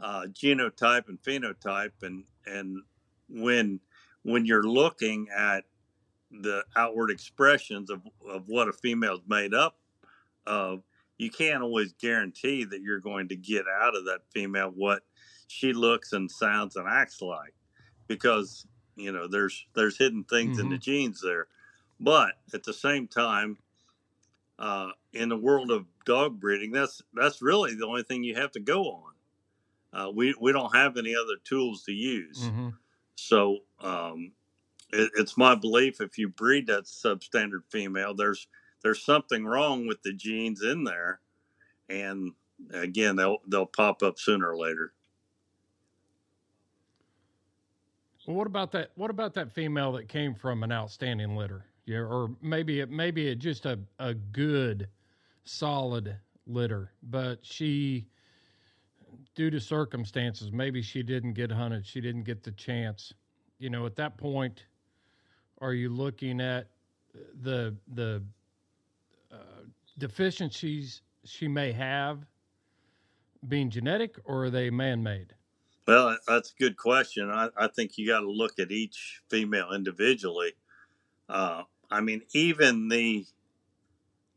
[0.00, 2.82] uh, genotype and phenotype, and and
[3.28, 3.80] when
[4.22, 5.64] when you're looking at
[6.30, 9.76] the outward expressions of, of what a female's made up
[10.46, 10.82] of,
[11.18, 15.02] you can't always guarantee that you're going to get out of that female what
[15.46, 17.54] she looks and sounds and acts like,
[18.06, 21.46] because you know there's there's hidden things in the genes there.
[22.00, 23.58] But at the same time,
[24.58, 28.52] uh, in the world of dog breeding, that's that's really the only thing you have
[28.52, 29.12] to go on.
[29.92, 32.40] Uh, we we don't have any other tools to use.
[32.40, 32.70] Mm-hmm.
[33.14, 34.32] So um,
[34.92, 38.48] it, it's my belief if you breed that substandard female, there's
[38.84, 41.18] there's something wrong with the genes in there,
[41.88, 42.32] and
[42.72, 44.92] again they'll they'll pop up sooner or later.
[48.26, 48.90] Well, what about that?
[48.94, 51.64] What about that female that came from an outstanding litter?
[51.86, 54.88] Yeah, or maybe it maybe it just a a good,
[55.44, 56.16] solid
[56.46, 58.06] litter, but she,
[59.34, 61.86] due to circumstances, maybe she didn't get hunted.
[61.86, 63.14] She didn't get the chance.
[63.58, 64.66] You know, at that point,
[65.62, 66.68] are you looking at
[67.42, 68.22] the the
[69.98, 72.24] deficiencies she may have
[73.48, 75.34] being genetic, or are they man made?
[75.86, 77.30] Well, that's a good question.
[77.30, 80.52] I, I think you got to look at each female individually.
[81.28, 83.26] Uh, I mean, even the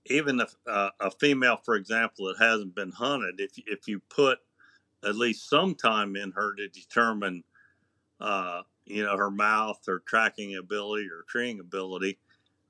[0.10, 4.40] even uh, a female, for example, that hasn't been hunted, if if you put
[5.04, 7.44] at least some time in her to determine,
[8.20, 12.20] uh, you know, her mouth or tracking ability or treeing ability,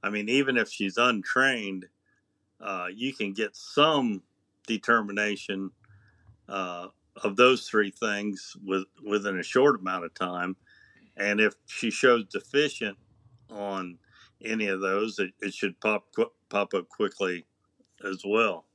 [0.04, 1.88] I mean, even if she's untrained,
[2.62, 4.24] uh, you can get some
[4.68, 5.72] determination
[6.50, 6.88] uh,
[7.24, 10.56] of those three things with within a short amount of time.
[11.16, 12.98] And if she shows deficient
[13.50, 13.98] on
[14.44, 16.08] any of those, it, it should pop
[16.50, 17.46] pop up quickly
[18.04, 18.66] as well.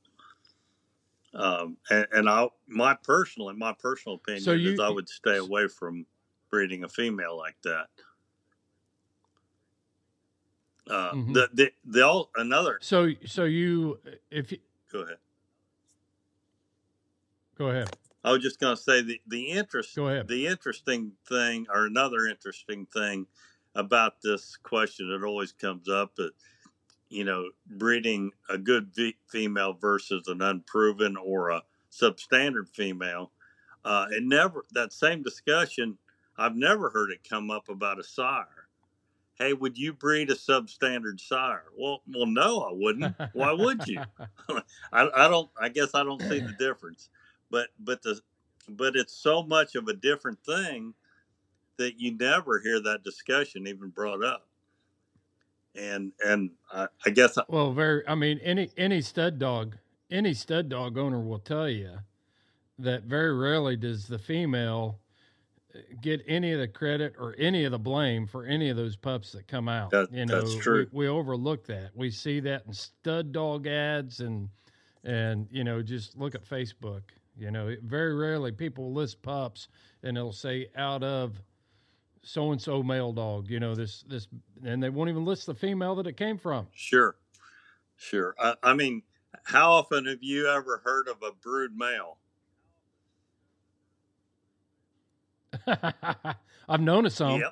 [1.33, 5.09] Um, and, and I, my personal, in my personal opinion, So you- is I would
[5.09, 6.05] stay away from
[6.49, 7.87] breeding a female like that.
[10.89, 11.33] Uh, Mhm.
[11.33, 12.77] The the the all another.
[12.81, 14.59] So so you if you
[14.91, 15.17] Go ahead.
[17.57, 17.89] go ahead.
[18.23, 19.95] I was just going to say the the interest.
[19.95, 20.27] Go ahead.
[20.27, 23.27] The interesting thing, or another interesting thing
[23.75, 26.31] about this question that always comes up, that
[27.09, 33.31] you know, breeding a good v- female versus an unproven or a substandard female.
[33.85, 35.97] Uh, it never that same discussion.
[36.37, 38.62] I've never heard it come up about a sire.
[39.43, 41.65] Hey, would you breed a substandard sire?
[41.77, 43.13] Well, well, no, I wouldn't.
[43.33, 44.01] Why would you?
[44.93, 45.49] I, I don't.
[45.59, 47.09] I guess I don't see the difference.
[47.51, 48.21] But but the
[48.69, 50.93] but it's so much of a different thing
[51.77, 54.47] that you never hear that discussion even brought up.
[55.75, 58.07] And and I, I guess I, Well, very.
[58.07, 59.77] I mean, any any stud dog,
[60.09, 61.97] any stud dog owner will tell you
[62.79, 64.99] that very rarely does the female
[66.01, 69.31] get any of the credit or any of the blame for any of those pups
[69.31, 69.91] that come out.
[69.91, 70.87] That- you know, that's true.
[70.91, 71.91] We, we overlook that.
[71.95, 74.49] We see that in stud dog ads and
[75.03, 77.01] and you know just look at Facebook.
[77.37, 79.67] You know, it, very rarely people list pups
[80.03, 81.41] and they'll say out of
[82.21, 83.49] so and so male dog.
[83.49, 84.27] You know this this,
[84.63, 86.67] and they won't even list the female that it came from.
[86.73, 87.15] sure,
[87.97, 88.35] sure.
[88.39, 89.01] I, I mean,
[89.43, 92.17] how often have you ever heard of a brood male?
[96.69, 97.43] I've known some.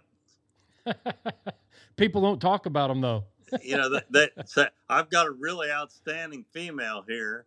[0.86, 0.96] Yep.
[1.98, 3.26] People don't talk about them though.
[3.62, 7.46] you know that, that say, I've got a really outstanding female here,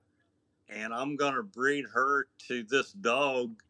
[0.68, 3.62] and I'm going to breed her to this dog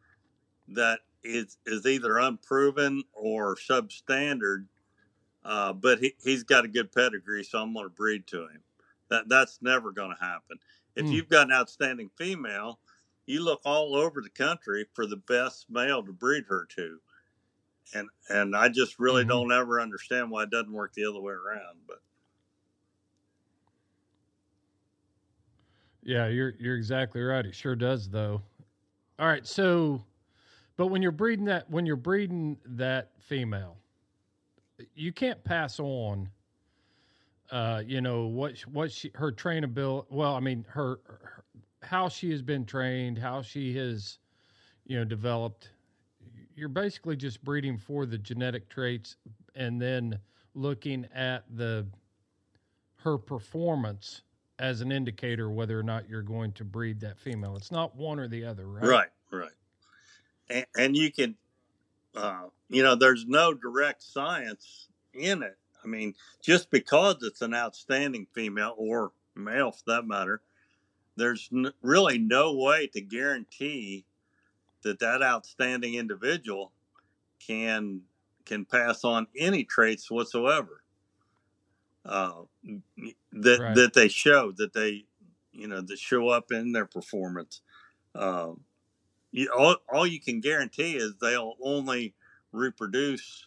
[0.68, 4.66] that is is either unproven or substandard.
[5.44, 8.62] Uh, but he, he's got a good pedigree, so I'm going to breed to him.
[9.10, 10.58] That that's never going to happen.
[10.96, 11.12] If Mm.
[11.12, 12.78] you've got an outstanding female,
[13.26, 17.00] you look all over the country for the best male to breed her to.
[17.94, 19.26] And and I just really Mhm.
[19.26, 21.86] don't ever understand why it doesn't work the other way around.
[21.86, 22.00] But
[26.02, 27.44] Yeah, you're you're exactly right.
[27.44, 28.42] It sure does though.
[29.18, 30.04] All right, so
[30.76, 33.78] but when you're breeding that when you're breeding that female,
[34.94, 36.30] you can't pass on
[37.50, 41.43] uh, you know, what what she her trainability well, I mean her, her
[41.84, 44.18] how she has been trained, how she has
[44.86, 45.70] you know developed.
[46.56, 49.16] You're basically just breeding for the genetic traits
[49.56, 50.18] and then
[50.54, 51.86] looking at the
[52.96, 54.22] her performance
[54.58, 57.56] as an indicator whether or not you're going to breed that female.
[57.56, 58.84] It's not one or the other, right?
[58.84, 59.52] Right, right.
[60.48, 61.34] And, and you can,
[62.14, 65.56] uh, you know, there's no direct science in it.
[65.82, 70.40] I mean, just because it's an outstanding female or male for that matter,
[71.16, 74.06] there's n- really no way to guarantee
[74.82, 76.72] that that outstanding individual
[77.46, 78.02] can
[78.46, 80.82] can pass on any traits whatsoever
[82.04, 82.42] uh,
[83.32, 83.74] that Right.
[83.74, 85.06] that they show that they
[85.52, 87.62] you know that show up in their performance.
[88.14, 88.62] Um,
[89.32, 92.14] you, all, all you can guarantee is they'll only
[92.52, 93.46] reproduce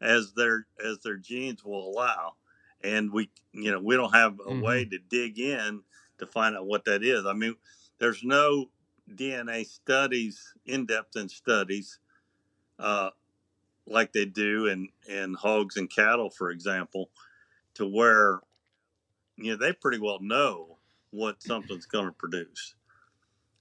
[0.00, 2.34] as their as their genes will allow,
[2.82, 5.82] and we you know we don't have a way to dig in
[6.18, 7.26] to find out what that is.
[7.26, 7.56] I mean,
[7.98, 8.70] there's no
[9.14, 11.98] DNA studies, in depth in studies,
[12.78, 13.10] uh,
[13.86, 17.10] like they do in in hogs and cattle, for example,
[17.74, 18.40] to where
[19.36, 20.78] you know they pretty well know
[21.10, 22.74] what something's going to produce.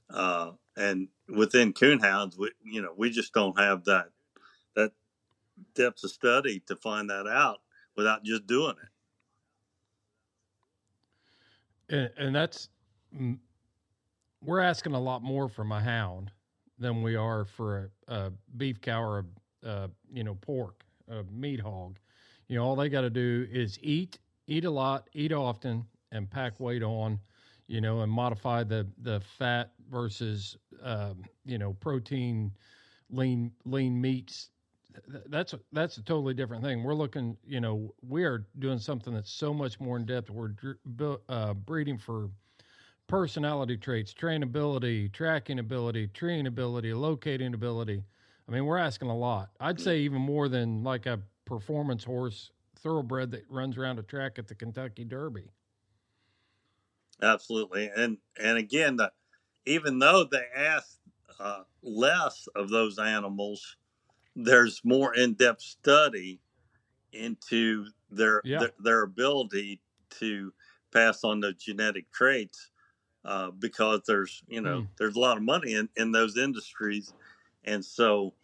[0.10, 4.10] Uh, and within coonhounds, we you know we just don't have that
[4.76, 4.92] that
[5.76, 7.62] depth of study to find that out
[7.96, 8.90] without just doing it.
[11.90, 12.70] And, and that's
[14.44, 16.32] we're asking a lot more from a hound
[16.80, 19.26] than we are for a, a beef cow or
[19.64, 21.98] a, a you know pork, a meat hog.
[22.48, 26.30] You know, all they got to do is eat, eat a lot, eat often, and
[26.30, 27.20] pack weight on.
[27.68, 32.52] You know, and modify the the fat versus um, you know protein,
[33.10, 34.50] lean lean meats
[35.28, 36.84] that's that's a totally different thing.
[36.84, 40.30] We're looking, you know, we are doing something that's so much more in depth.
[40.30, 40.54] We're
[41.30, 42.30] uh, breeding for
[43.08, 48.04] personality traits, trainability, tracking ability, treeing ability, locating ability.
[48.48, 49.52] I mean, we're asking a lot.
[49.60, 54.40] I'd say even more than like a performance horse thoroughbred that runs around a track
[54.40, 55.52] at the Kentucky Derby.
[57.22, 59.12] Absolutely, and and again, the,
[59.66, 61.00] even though they ask
[61.40, 63.78] uh, less of those animals,
[64.38, 66.42] there's more in-depth study
[67.14, 68.60] into their Yeah.
[68.60, 69.82] their, their ability
[70.12, 70.54] to
[70.94, 72.72] pass on the genetic traits
[73.26, 74.90] uh, because there's you know Mm.
[74.98, 77.14] there's a lot of money in, in those industries
[77.66, 78.36] and so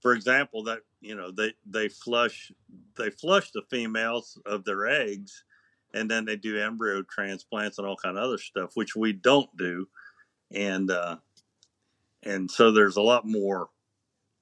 [0.00, 2.52] for example that you know they they flush
[2.96, 5.44] they flush the females of their eggs
[5.94, 9.54] and then they do embryo transplants and all kind of other stuff which we don't
[9.56, 9.88] do
[10.52, 11.16] and uh
[12.22, 13.68] and so there's a lot more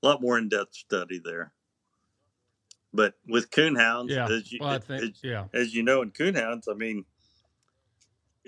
[0.06, 1.52] a lot more in-depth study there
[2.92, 4.28] but with coonhounds Yeah.
[4.28, 5.46] as you Well, think, as, yeah.
[5.52, 7.04] as you know in coonhounds i mean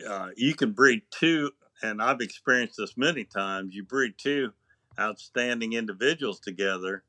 [0.06, 1.50] uh, you can breed two
[1.82, 4.52] and i've experienced this many times you breed two
[5.00, 7.02] outstanding individuals together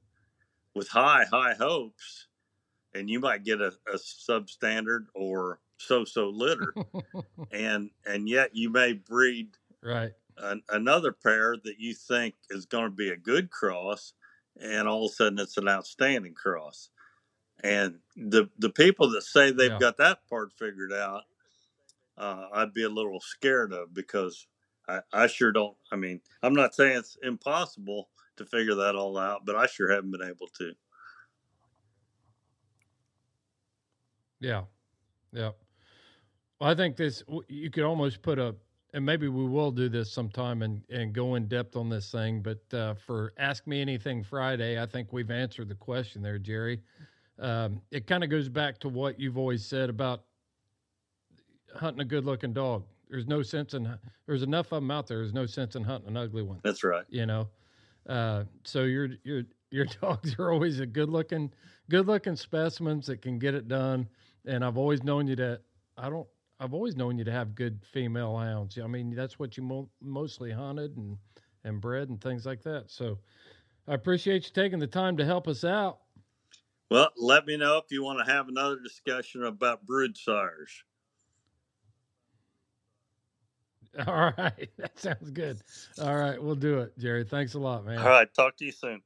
[0.76, 2.28] with high high hopes
[2.95, 6.74] and you might get a, a substandard or so-so litter
[7.52, 10.12] and and yet you may breed Right.
[10.38, 14.14] an, another pair that you think is going to be a good cross
[14.62, 16.89] and all of a sudden it's an outstanding cross
[17.64, 19.80] and the the people that say they've Yeah.
[19.80, 21.24] got that part figured out
[22.18, 24.47] uh, i'd be a little scared of because
[24.88, 29.18] I, I sure don't i mean i'm not saying it's impossible to figure that all
[29.18, 30.74] out but i sure haven't been able to
[34.39, 34.64] Yeah,
[35.34, 35.51] yeah.
[36.60, 38.55] Well, I think this you could almost put a,
[38.94, 42.42] and maybe we will do this sometime and and go in depth on this thing.
[42.42, 46.82] But uh, for Ask Me Anything Friday, I think we've answered the question there, Jerry.
[47.38, 50.24] Um, it kind of goes back to what you've always said about
[51.76, 52.84] hunting a good-looking dog.
[53.10, 55.18] There's no sense in there's enough of them out there.
[55.18, 56.60] There's no sense in hunting an ugly one.
[56.64, 57.50] that's right You know,
[58.08, 61.52] uh, so your your your dogs are always a good-looking
[61.90, 64.08] good-looking specimens that can get it done.
[64.46, 65.60] And I've always known you to.
[65.98, 66.28] I don't.
[66.60, 68.78] I've always known you to have good female hounds.
[68.78, 71.18] I mean, that's what you mo- mostly hunted and
[71.66, 72.86] and bred and things like that.
[72.88, 73.20] So
[73.88, 75.99] I appreciate you taking the time to help us out.
[76.89, 80.84] well let me know if you want to have another discussion about brood sires
[84.07, 85.57] All right, that sounds good.
[86.01, 87.24] All right, we'll do it, Jerry.
[87.24, 87.97] Thanks a lot, man.
[87.97, 89.01] all right talk to you soon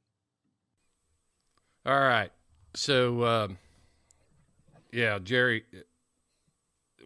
[1.86, 2.30] All right.
[2.74, 3.58] So, um,
[4.90, 5.64] yeah, Jerry,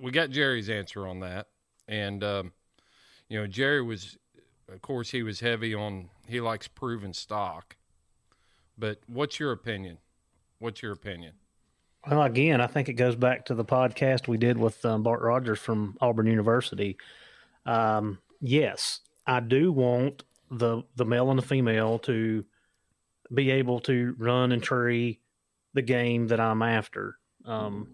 [0.01, 1.49] we got Jerry's answer on that.
[1.87, 2.53] And, um,
[3.29, 4.17] you know, Jerry was,
[4.73, 7.77] of course, he was heavy on, he likes proven stock.
[8.77, 9.99] But what's your opinion?
[10.59, 11.35] What's your opinion?
[12.09, 15.21] Well, again, I think it goes back to the podcast we did with um, Bart
[15.21, 16.97] Rogers from Auburn University.
[17.67, 22.45] Um, yes, I do want the the male and the female to
[23.35, 25.21] be able to run and tree
[25.75, 27.19] the game that I'm after.
[27.45, 27.89] Um,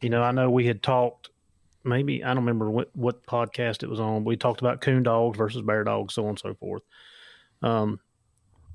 [0.00, 1.28] you know, I know we had talked.
[1.84, 4.24] Maybe I don't remember what, what podcast it was on.
[4.24, 6.82] We talked about coon dogs versus bear dogs, so on and so forth.
[7.62, 8.00] Um,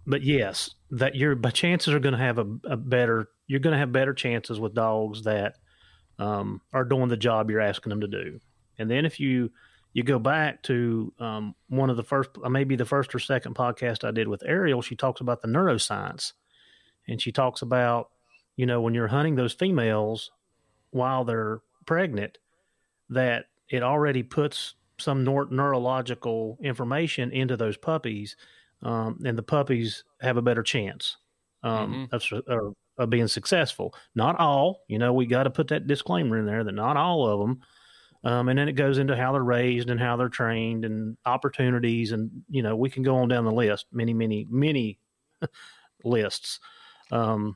[0.08, 3.30] but yes, that your chances are going to have a, a better.
[3.48, 5.56] You're going to have better chances with dogs that
[6.20, 8.40] um, are doing the job you're asking them to do.
[8.78, 9.52] And then if you
[9.94, 13.56] you go back to um, one of the first, uh, maybe the first or second
[13.56, 16.34] podcast I did with Ariel, she talks about the neuroscience,
[17.08, 18.10] and she talks about
[18.58, 20.32] you know when you're hunting those females
[20.92, 22.38] while they're pregnant,
[23.10, 28.36] that it already puts some neur- neurological information into those puppies,
[28.82, 31.18] um, and the puppies have a better chance
[31.64, 33.94] um, of, su- of, of being successful.
[34.14, 37.28] Not all, you know, we got to put that disclaimer in there that not all
[37.28, 37.62] of them.
[38.24, 42.12] Um, and then it goes into how they're raised and how they're trained and opportunities,
[42.12, 45.00] and you know, we can go on down the list, many, many, many
[46.04, 46.60] lists.
[47.12, 47.56] Um,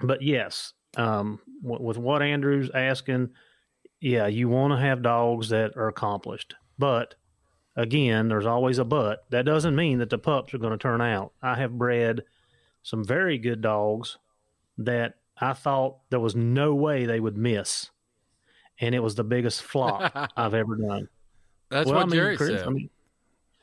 [0.00, 3.30] but yes, um, w- with what Andrew's asking,
[4.00, 6.54] yeah, you want to have dogs that are accomplished.
[6.78, 7.14] But
[7.76, 9.24] again, there's always a but.
[9.30, 11.32] That doesn't mean that the pups are going to turn out.
[11.42, 12.22] I have bred
[12.82, 14.18] some very good dogs
[14.78, 17.90] that I thought there was no way they would miss.
[18.80, 21.08] And it was the biggest flop I've ever done.
[21.70, 22.66] That's Well, what I mean, Jerry Chris, said.
[22.66, 22.90] I mean,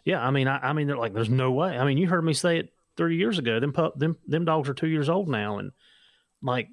[0.03, 1.77] yeah, I mean, I, I mean, they're like, there's no way.
[1.77, 3.59] I mean, you heard me say it 30 years ago.
[3.59, 5.71] Them pup, them, them dogs are two years old now, and
[6.43, 6.67] like,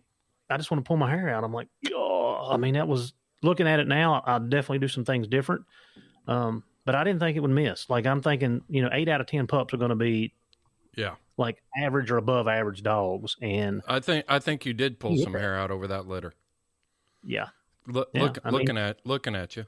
[0.50, 1.44] I just want to pull my hair out.
[1.44, 4.22] I'm like, oh, I mean, that was looking at it now.
[4.26, 5.62] I'll definitely do some things different.
[6.28, 7.88] Um, but I didn't think it would miss.
[7.90, 10.32] Like, I'm thinking, you know, eight out of ten pups are going to be
[10.96, 11.14] Yeah.
[11.36, 13.36] like average or above average dogs.
[13.42, 16.32] And I think I think you did pull some hair out over that litter.
[17.24, 17.48] yeah,
[17.86, 19.66] Look, Yeah, look I mean- looking at looking at you.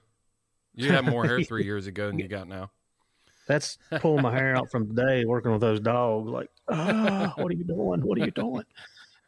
[0.74, 2.70] You had more hair three years ago than you got now.
[3.46, 6.28] that's pulling my hair out from today working with those dogs.
[6.30, 8.00] Like, ah, what are you doing?
[8.00, 8.64] What are you doing?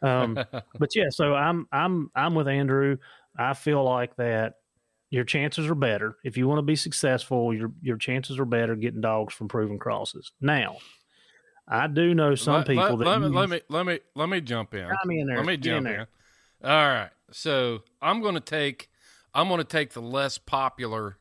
[0.02, 0.34] Um,
[0.78, 2.96] but yeah, so I'm I'm I'm with Andrew.
[3.38, 4.54] I feel like that
[5.10, 7.54] your chances are better if you want to be successful.
[7.54, 10.32] Your your chances are better getting dogs from proven crosses.
[10.40, 10.78] Now,
[11.68, 13.98] I do know some let, people let, that let me, use- let me let me
[14.14, 14.88] let me jump in.
[14.88, 15.36] Chime in there.
[15.36, 15.92] Let me in jump in.
[15.92, 16.08] there.
[16.64, 17.10] All right.
[17.32, 18.88] So I'm going to take
[19.34, 21.18] I'm going to take the less popular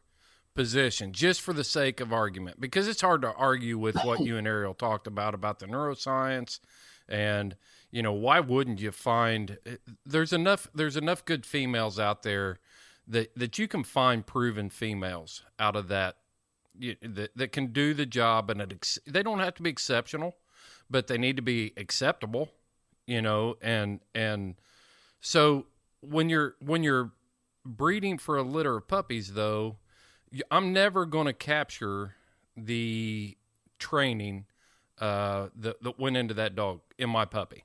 [0.56, 4.38] position just for the sake of argument because it's hard to argue with what you
[4.38, 6.60] and Ariel talked about about the neuroscience
[7.10, 7.56] and
[7.92, 9.58] you know why wouldn't you find
[10.06, 12.60] there's enough there's enough good females out there
[13.08, 16.18] that that you can find proven females out of that
[17.02, 20.36] that that can do the job and it, they don't have to be exceptional
[20.90, 22.50] but they need to be acceptable
[23.08, 24.56] you know and and
[25.22, 25.66] so
[26.02, 27.12] when you're when you're
[27.66, 29.78] breeding for a litter of puppies though
[30.52, 32.16] i'm never going to capture
[32.58, 33.38] the
[33.80, 34.46] training
[35.00, 37.64] uh that, that went into that dog in my puppy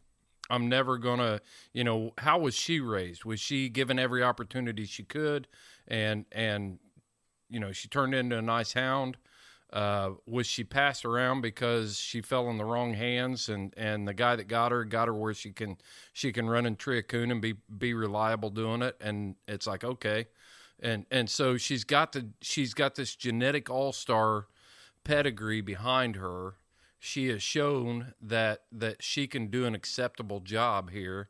[0.51, 1.40] i'm never to
[1.72, 3.24] you know how was she raised?
[3.24, 5.46] Was she given every opportunity she could?
[5.88, 6.78] And and
[7.48, 9.16] you know she turned into a nice hound.
[9.72, 14.12] Uh, was she passed around because she fell in the wrong hands and, and the
[14.12, 15.76] guy that got her got her where she can
[16.12, 18.96] she can run and tree a coon and be be reliable doing it?
[19.01, 20.26] And it's like okay.
[20.80, 24.48] And and so she's got the she's got this genetic all star
[25.05, 26.55] pedigree behind her
[27.01, 31.28] she has shown that that she can do an acceptable job here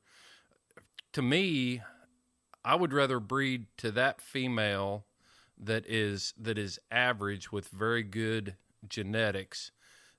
[1.13, 1.81] to me
[2.65, 5.07] I would rather breed to that female
[5.59, 8.57] that is that is average with very good
[8.89, 9.71] genetics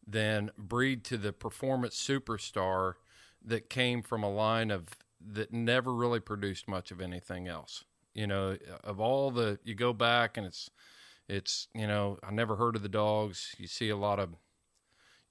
[0.05, 2.93] than breed to the performance superstar
[3.43, 4.87] that came from a line of
[5.23, 7.83] that never really produced much of anything else.
[8.13, 10.69] You know, of all the you go back and it's
[11.27, 13.55] it's you know I never heard of the dogs.
[13.57, 14.35] You see a lot of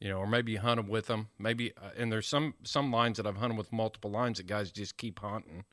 [0.00, 1.28] you know, or maybe you hunted with them.
[1.38, 4.72] Maybe uh, and there's some some lines that I've hunted with multiple lines that guys
[4.72, 5.64] just keep hunting,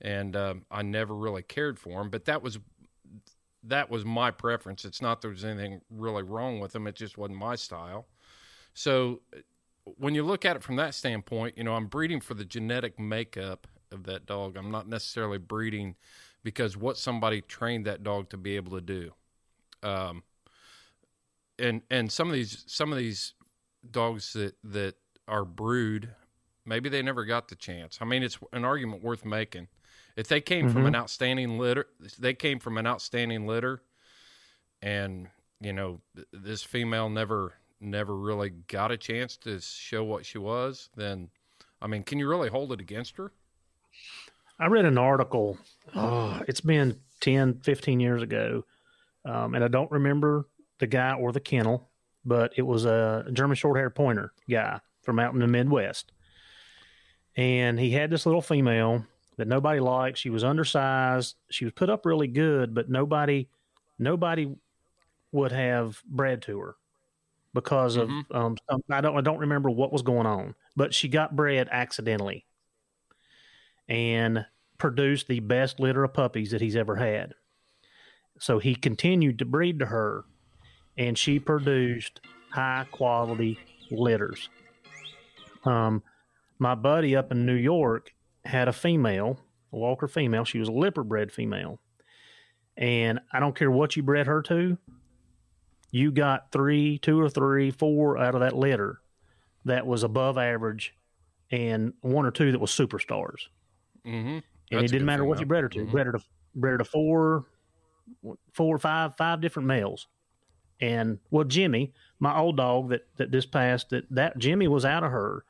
[0.00, 2.10] and um, I never really cared for them.
[2.10, 2.58] But that was
[3.62, 4.84] that was my preference.
[4.84, 6.86] It's not there was anything really wrong with them.
[6.86, 8.06] It just wasn't my style.
[8.72, 9.20] So
[9.84, 12.98] when you look at it from that standpoint, you know, I'm breeding for the genetic
[12.98, 14.56] makeup of that dog.
[14.56, 15.96] I'm not necessarily breeding
[16.42, 19.12] because what somebody trained that dog to be able to do.
[19.82, 20.22] Um,
[21.58, 23.34] and and some of these some of these
[23.92, 24.96] dogs that that
[25.28, 26.14] are brood,
[26.64, 27.98] maybe they never got the chance.
[28.00, 29.68] I mean, it's an argument worth making.
[30.16, 30.88] If they came from Mhm.
[30.88, 31.86] an outstanding litter,
[32.18, 33.82] they came from an outstanding litter,
[34.82, 35.28] and
[35.60, 36.00] you know
[36.32, 40.88] this female never never really got a chance to show what she was.
[40.96, 41.28] Then,
[41.82, 43.32] I mean, can you really hold it against her?
[44.58, 45.58] I read an article.
[45.94, 48.64] Oh, it's been 10, 15 years ago.
[49.26, 51.90] Um, and I don't remember the guy or the kennel,
[52.26, 56.12] but it was a German short haired pointer guy from out in the Midwest.
[57.36, 59.04] And he had this little female
[59.36, 60.18] that nobody liked.
[60.18, 61.36] She was undersized.
[61.50, 63.48] She was put up really good, but nobody,
[63.98, 64.54] nobody
[65.32, 66.76] would have bred to her
[67.56, 68.56] because of um,
[68.90, 72.44] I don't I don't remember what was going on, but she got bred accidentally
[73.88, 74.44] and
[74.78, 77.34] produced the best litter of puppies that he's ever had.
[78.38, 80.24] So he continued to breed to her,
[80.98, 82.20] and she produced
[82.50, 83.58] high quality
[83.90, 84.48] litters.
[85.64, 86.02] Um,
[86.58, 88.12] my buddy up in New York
[88.44, 89.40] had a female,
[89.72, 90.44] a Walker female.
[90.44, 91.80] She was a lipper bred female,
[92.76, 94.78] and I don't care what you bred her to,
[95.90, 99.00] you got three, two or three, four out of that litter
[99.64, 100.94] that was above average,
[101.50, 103.48] and one or two that was superstars
[104.04, 104.38] Mm-hmm.
[104.70, 105.84] and it didn't matter what you bred her to.
[105.84, 106.20] Bred her to
[106.54, 107.46] bred her to four,
[108.52, 110.06] four, five, five different males.
[110.80, 115.04] And well, Jimmy, my old dog that that this past that that Jimmy was out
[115.04, 115.44] of her.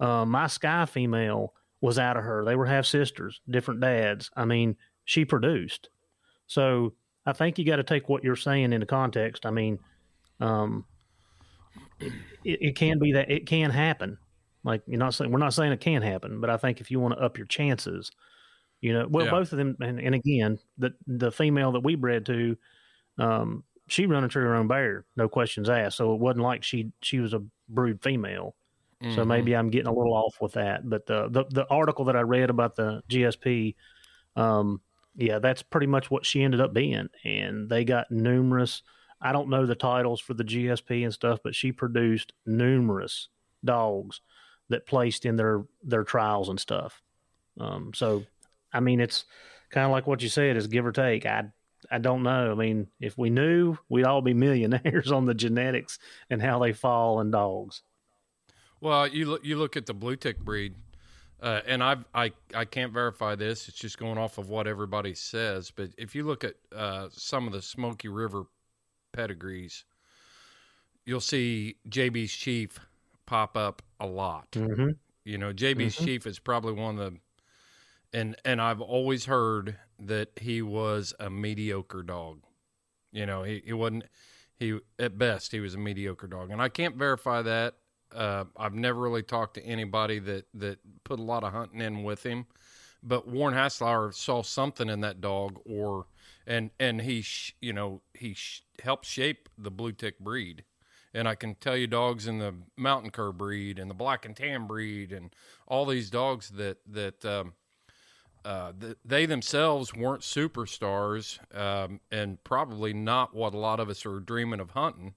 [0.00, 2.44] Uh, my Sky female was out of her.
[2.44, 4.30] They were half sisters, different dads.
[4.36, 5.88] I mean, she produced.
[6.46, 6.94] So
[7.26, 9.46] I think you got to take what you're saying into context.
[9.46, 9.78] I mean,
[10.40, 10.84] um,
[12.00, 12.12] it,
[12.44, 14.18] it can be that it can happen.
[14.64, 17.00] Like you're not saying we're not saying it can't happen, but I think if you
[17.00, 18.10] want to up your chances,
[18.80, 19.30] you know, well, Yeah.
[19.32, 22.56] both of them, and, and again, the the female that we bred to,
[23.18, 25.98] um, she run into her own bear, no questions asked.
[25.98, 28.54] So it wasn't like she she was a brood female.
[29.08, 29.26] So Mhm.
[29.28, 30.88] maybe I'm getting a little off with that.
[30.88, 33.76] But the the, the article that I read about the GSP,
[34.36, 34.80] um,
[35.16, 38.82] yeah, that's pretty much what she ended up being, and they got numerous.
[39.20, 43.28] I don't know the titles for the GSP and stuff, but she produced numerous
[43.64, 44.20] dogs
[44.68, 47.02] that placed in their their trials and stuff.
[47.60, 48.24] Um, so,
[48.72, 49.24] I mean, it's
[49.70, 51.26] kind of like what you said is give or take.
[51.26, 51.52] I
[51.92, 52.50] I don't know.
[52.50, 55.98] I mean, if we knew, we'd all be millionaires on the genetics
[56.30, 57.82] and how they fall in dogs.
[58.80, 60.74] Well, you look you look at the blue tick breed,
[61.40, 63.68] uh, and I I I can't verify this.
[63.68, 65.70] It's just going off of what everybody says.
[65.70, 68.44] But if you look at uh, some of the Smoky River
[69.12, 69.84] pedigrees,
[71.04, 72.78] you'll see JB's Chief
[73.26, 74.50] pop up a lot.
[74.52, 74.90] Mm-hmm.
[75.24, 76.04] You know, JB's Mhm.
[76.04, 77.18] Chief is probably one of the,
[78.12, 82.42] and and I've always heard that he was a mediocre dog.
[83.12, 84.04] You know, he, he wasn't.
[84.56, 87.74] He at best he was a mediocre dog, and I can't verify that.
[88.14, 92.04] Uh, I've never really talked to anybody that that put a lot of hunting in
[92.04, 92.46] with him,
[93.02, 96.06] but Warren Haslauer saw something in that dog, or
[96.46, 100.64] and and he sh- you know he sh- helped shape the blue tick breed.
[101.14, 104.34] And I can tell you, dogs in the mountain cur breed and the black and
[104.34, 105.34] tan breed, and
[105.66, 107.52] all these dogs that that um,
[108.44, 114.04] uh, th- they themselves weren't superstars, um, and probably not what a lot of us
[114.06, 115.14] are dreaming of hunting,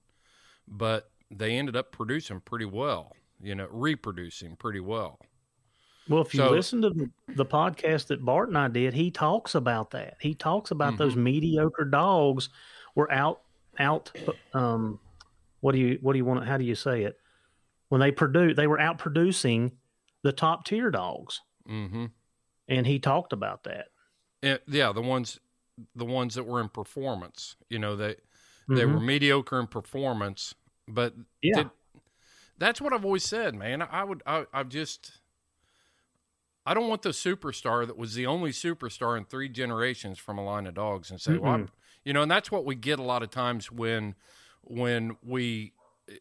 [0.68, 3.12] but they ended up producing pretty well.
[3.40, 5.18] You know, reproducing pretty well.
[6.08, 9.10] Well, if you So- listen to the, the podcast that Bart and I did, he
[9.10, 10.14] talks about that.
[10.20, 12.48] He talks about those mediocre dogs
[12.94, 13.42] were out
[13.78, 14.10] out.
[14.54, 15.00] Um,
[15.60, 16.46] what do you what do you want?
[16.46, 17.18] How do you say it?
[17.88, 19.72] When they produce, they were out producing
[20.22, 22.06] the top tier dogs, Mm-hmm.
[22.68, 23.88] And he talked about that.
[24.42, 25.40] Yeah, the ones
[25.94, 27.56] the ones that were in performance.
[27.68, 28.16] You know, they
[28.68, 29.06] they were Mhm.
[29.06, 30.54] mediocre in performance,
[30.88, 31.54] but Yeah.
[31.56, 31.70] did-
[32.58, 33.82] that's what I've always said, man.
[33.82, 35.20] I would I I've just
[36.64, 40.44] I don't want the superstar that was the only superstar in three generations from a
[40.44, 41.68] line of dogs and say, well, I'm,
[42.04, 44.16] you know, and that's what we get a lot of times when
[44.62, 45.74] when we
[46.08, 46.14] eh,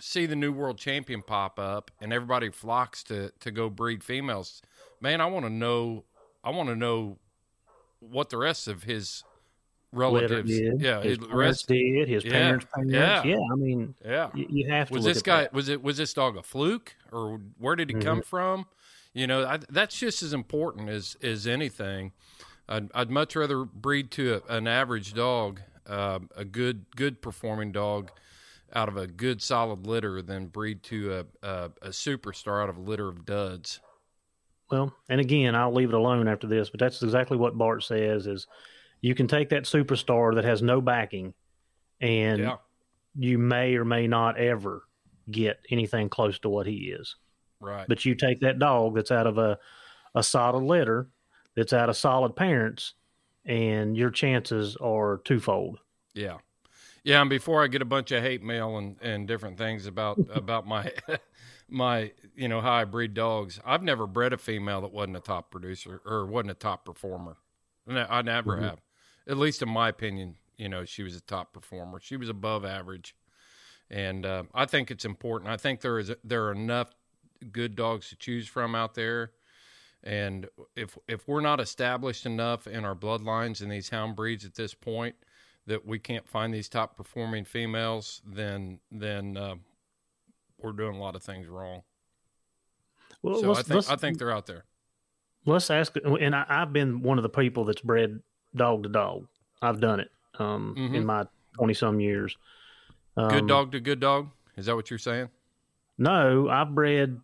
[0.00, 4.62] see the new world champion pop up and everybody flocks to to go breed females.
[5.00, 6.04] Man, I want to know
[6.44, 7.18] I want to know
[8.00, 9.24] what the rest of his
[9.92, 12.94] relatives, did, yeah, his his parents rest did, his yeah, parents' parents.
[12.94, 14.30] yeah, Yeah, I mean, yeah.
[14.34, 14.94] you, you have to.
[14.94, 15.52] Was this guy that.
[15.52, 18.24] was it was this dog a fluke or where did he come Mhm.
[18.24, 18.66] from?
[19.12, 22.12] You know, I, that's just as important as as anything.
[22.68, 27.72] I'd, I'd much rather breed to a, an average dog, uh, a good good performing
[27.72, 28.12] dog,
[28.72, 32.76] out of a good solid litter than breed to a, a a superstar out of
[32.76, 33.80] a litter of duds.
[34.70, 38.26] Well, and again, I'll leave it alone after this, but that's exactly what Bart says
[38.26, 38.46] is
[39.00, 41.34] you can take that superstar that has no backing
[42.00, 42.56] and Yeah.
[43.16, 44.82] you may or may not ever
[45.30, 47.16] get anything close to what he is.
[47.60, 47.86] Right.
[47.88, 49.58] But you take that dog that's out of a,
[50.14, 51.08] a solid litter,
[51.56, 52.94] that's out of solid parents,
[53.44, 55.78] and your chances are twofold.
[56.14, 56.38] Yeah.
[57.02, 60.18] Yeah, and before I get a bunch of hate mail and, and different things about
[60.34, 60.92] about my
[61.70, 65.20] my you know how I breed dogs, I've never bred a female that wasn't a
[65.20, 67.36] top producer or wasn't a top performer.
[67.88, 68.62] I never Mhm.
[68.62, 68.80] have.
[69.26, 72.00] At least in my opinion, you know, she was a top performer.
[72.00, 73.14] She was above average,
[73.88, 75.50] and uh, I think it's important.
[75.50, 76.94] I think there is there are enough
[77.52, 79.32] good dogs to choose from out there.
[80.02, 84.54] And if if we're not established enough in our bloodlines in these hound breeds at
[84.54, 85.16] this point
[85.66, 89.56] that we can't find these top performing females, then then uh,
[90.62, 91.82] we're doing a lot of things wrong.
[93.22, 94.64] Well, so I think I think they're out there.
[95.46, 98.20] Let's ask, and I, I've been one of the people that's bred
[98.54, 99.26] dog to dog.
[99.62, 101.04] I've done it um, in Mhm.
[101.04, 102.36] my twenty some years.
[103.16, 104.30] good Um, dog to good dog.
[104.56, 105.28] Is that what you're saying?
[105.98, 107.20] No, I've bred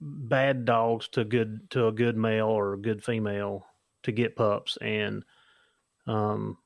[0.00, 3.66] bad dogs to good to a good male or a good female
[4.04, 5.24] to get pups, and
[6.06, 6.56] um,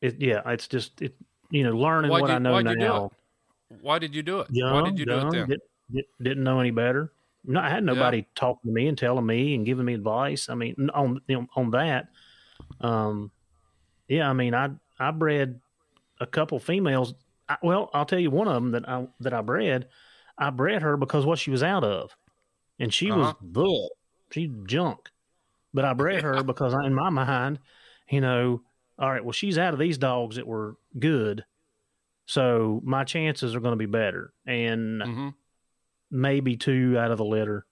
[0.00, 1.14] it yeah, it's just it
[1.50, 3.10] you know learning Why'd what you- I know now.
[3.68, 4.48] Why did you do it?
[4.50, 5.58] Young, Why did you do young, it then?
[5.92, 7.12] Did, didn't know any better.
[7.44, 10.48] No, I had nobody talking to me and telling me and giving me advice.
[10.48, 11.20] I mean, on
[11.54, 12.08] on that,
[12.80, 13.30] um,
[14.08, 15.60] yeah, I mean, I I bred
[16.20, 17.14] a couple females.
[17.48, 19.88] I, well, I'll tell you one of them that I that I bred.
[20.36, 22.16] I bred her because what she was out of,
[22.80, 23.18] and she Uh-huh.
[23.18, 23.90] was the
[24.32, 25.10] she's junk.
[25.72, 27.60] But I bred her because I, in my mind,
[28.10, 28.62] you know,
[28.98, 31.44] all right, well, she's out of these dogs that were good,
[32.26, 34.32] so my chances are going to be better.
[34.46, 35.28] And Mm-hmm.
[36.10, 37.66] maybe two out of the litter,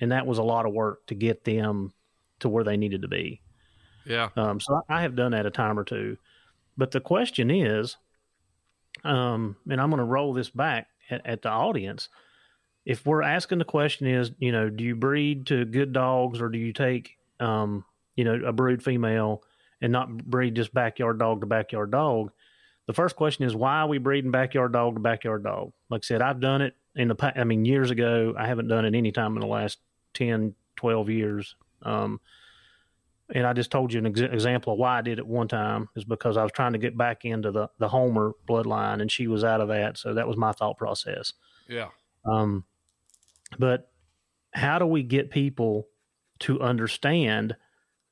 [0.00, 1.92] and that was a lot of work to get them
[2.40, 3.40] to where they needed to be.
[4.06, 4.28] Yeah.
[4.36, 6.16] Um, so I have done that a time or two.
[6.76, 7.96] But the question is,
[9.04, 12.08] um, and I'm going to roll this back at, at the audience.
[12.84, 16.48] If we're asking the question is, you know, do you breed to good dogs or
[16.48, 17.84] do you take, um,
[18.16, 19.42] you know, a brood female
[19.80, 22.32] and not breed just backyard dog to backyard dog?
[22.88, 25.72] The first question is why are we breeding backyard dog to backyard dog?
[25.90, 28.34] Like I said, I've done it in the past, I mean years ago.
[28.36, 29.78] I haven't done it any time in the last
[30.14, 31.54] 10, 12 years.
[31.82, 32.18] Um,
[33.34, 35.90] and I just told you an ex- example of why I did it one time
[35.96, 39.26] is because I was trying to get back into the the Homer bloodline, and she
[39.26, 41.34] was out of that, so that was my thought process.
[41.68, 41.88] Yeah.
[42.24, 42.64] Um,
[43.58, 43.92] but
[44.54, 45.88] how do we get people
[46.40, 47.54] to understand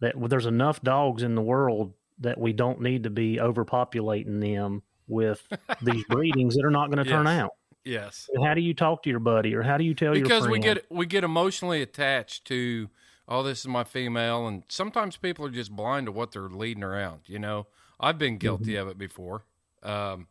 [0.01, 4.83] that there's enough dogs in the world that we don't need to be overpopulating them
[5.09, 5.47] with
[5.83, 7.51] these breedings that are not going to turn out?
[7.85, 8.29] Yes.
[8.35, 10.49] And how do you talk to your buddy, or how do you tell your because
[10.49, 12.89] we get we get emotionally attached to
[13.29, 16.83] oh this is my female and sometimes people are just blind to what they're leading
[16.83, 17.67] around you know?
[18.01, 18.83] I've been guilty Mm-hmm.
[18.83, 19.45] of it before.
[19.83, 20.27] Um,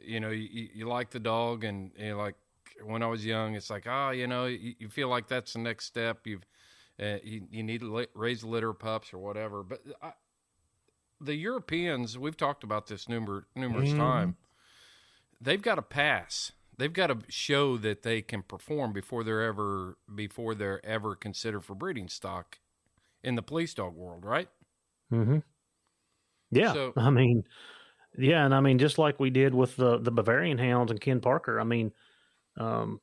[0.00, 2.36] you know you, you like the dog and you like
[2.84, 5.58] when i was young it's like ah you know you, you feel like that's the
[5.58, 6.18] next step.
[6.24, 6.44] You've
[7.00, 9.62] uh, you, you need to raise litter pups or whatever.
[9.62, 10.12] But I,
[11.20, 13.96] the europeans we've talked about this numer- numerous Mhm.
[13.96, 14.34] times
[15.40, 16.52] they've got to pass.
[16.78, 21.60] They've got to show that they can perform before they're ever before they're ever considered
[21.62, 22.58] for breeding stock
[23.22, 24.48] in the police dog world, right?
[25.12, 25.38] Mm-hmm.
[26.50, 27.44] Yeah, So- I mean,
[28.16, 31.20] yeah, and I mean, just like we did with the the Bavarian Hounds and Ken
[31.20, 31.58] Parker.
[31.60, 31.92] I mean,
[32.56, 33.00] um,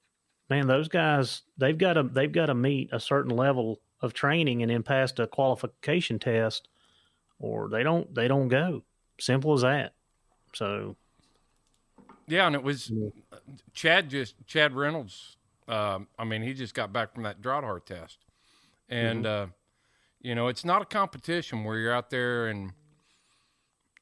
[0.50, 4.62] man, those guys they've got to they've got to meet a certain level of training
[4.62, 6.68] and then pass a qualification test,
[7.44, 8.84] or they don't they don't go.
[9.20, 9.94] Simple as that.
[10.54, 10.96] So
[12.26, 12.92] Yeah, and it was
[13.74, 15.36] Chad just Chad Reynolds.
[15.68, 18.20] Um, I mean, he just got back from that Drahthaar test,
[18.90, 19.48] and uh,
[20.22, 22.72] you know, it's not a competition where you're out there and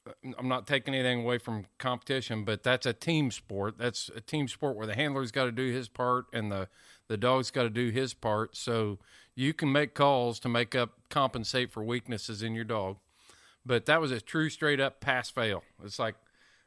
[0.07, 3.75] uh, I'm not taking anything away from competition, but that's a team sport.
[3.79, 6.67] That's a team sport where the handler's got to do his part and the
[7.07, 8.55] the dog's got to do his part.
[8.55, 8.99] So
[9.33, 12.97] you can make calls to make up compensate for weaknesses in your dog.
[13.65, 15.63] But that was a true straight up pass fail.
[15.83, 16.15] It's like,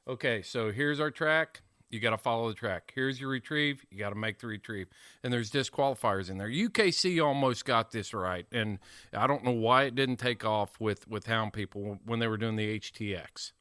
[0.06, 1.62] okay, so here's our track.
[1.90, 2.92] You got to follow the track.
[2.94, 3.84] Here's your retrieve.
[3.90, 4.88] You got to make the retrieve.
[5.22, 6.48] And there's disqualifiers in there.
[6.48, 8.78] UKC almost got this right, and
[9.12, 12.36] I don't know why it didn't take off with with Hound people when they were
[12.36, 13.52] doing the HTX.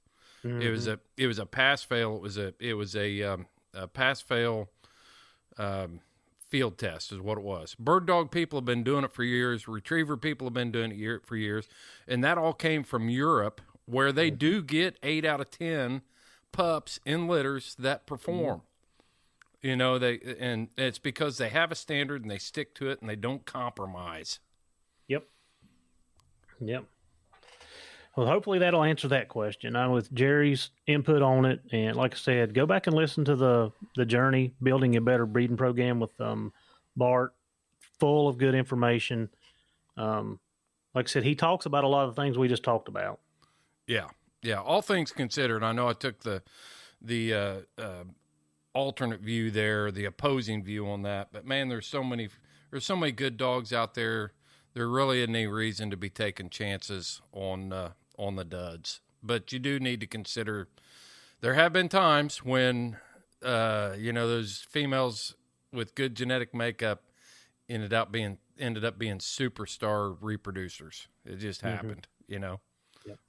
[0.62, 2.16] It was a it was a pass fail.
[2.16, 4.68] It was a it was a, um, a pass fail
[5.58, 6.00] um,
[6.54, 7.74] field test is what it was.
[7.80, 9.68] Bird dog people have been doing it for years.
[9.68, 11.68] Retriever people have been doing it year, for years,
[12.08, 14.38] and that all came from Europe, where they mm-hmm.
[14.38, 16.04] do get eight out of ten
[16.52, 18.60] pups in litters that perform.
[18.60, 19.68] Mm-hmm.
[19.68, 23.02] You know they and it's because they have a standard and they stick to it
[23.02, 24.40] and they don't compromise.
[25.08, 25.26] Yep.
[26.62, 26.86] Yep.
[28.16, 29.76] Well, hopefully that'll answer that question.
[29.76, 33.36] Uh, with Jerry's input on it, and like I said, go back and listen to
[33.36, 36.54] the the journey building a better breeding program with um,
[36.96, 37.34] Bart,
[38.00, 39.30] full of good information.
[39.98, 40.40] Um,
[40.94, 43.20] like I said, he talks about a lot of the things we just talked about.
[43.88, 44.10] Yeah,
[44.44, 44.62] yeah.
[44.62, 46.44] All things considered, I know I took the
[47.02, 48.04] the uh, uh,
[48.74, 51.30] alternate view there, the opposing view on that.
[51.32, 52.30] But man, there's so many
[52.70, 54.34] there's so many good dogs out there.
[54.76, 59.02] There really isn't any reason to be taking chances on uh, on the duds.
[59.22, 60.68] But you do need to consider.
[61.42, 62.98] There have been times when
[63.44, 65.36] uh, you know those females
[65.72, 67.04] with good genetic makeup
[67.70, 71.08] ended up being ended up being superstar reproducers.
[71.26, 72.60] It just happened, you know.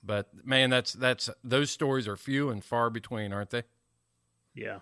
[0.03, 3.62] But man, that's that's those stories are few and far between, aren't they?
[4.55, 4.80] Yeah.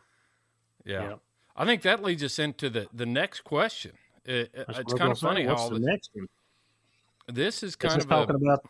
[0.85, 1.11] Yeah.
[1.11, 1.21] Yep.
[1.57, 3.93] I think that leads us into the the next question.
[4.25, 6.29] It, it- it's kind of funny how all the this, next one?
[7.29, 8.65] this is Is kind this of talking a, about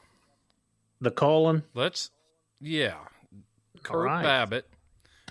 [1.03, 1.65] the colon?
[1.75, 2.11] let's
[2.61, 2.95] yeah.
[3.83, 4.23] Kurt right.
[4.23, 4.69] Babbitt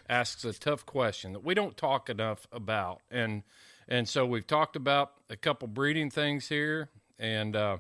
[0.09, 3.43] asks a tough question that we don't talk enough about, and
[3.88, 7.78] and so we've talked about a couple breeding things here, and uh,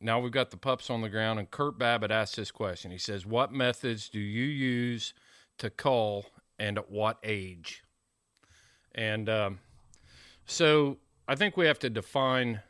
[0.00, 1.40] now we've got the pups on the ground.
[1.40, 2.92] And Kurt Babbitt asks this question.
[2.92, 5.12] He says, "What methods do you use
[5.58, 6.26] to cull,
[6.58, 7.82] and at what age?"
[8.94, 9.58] And um,
[10.46, 12.60] so I think we have to define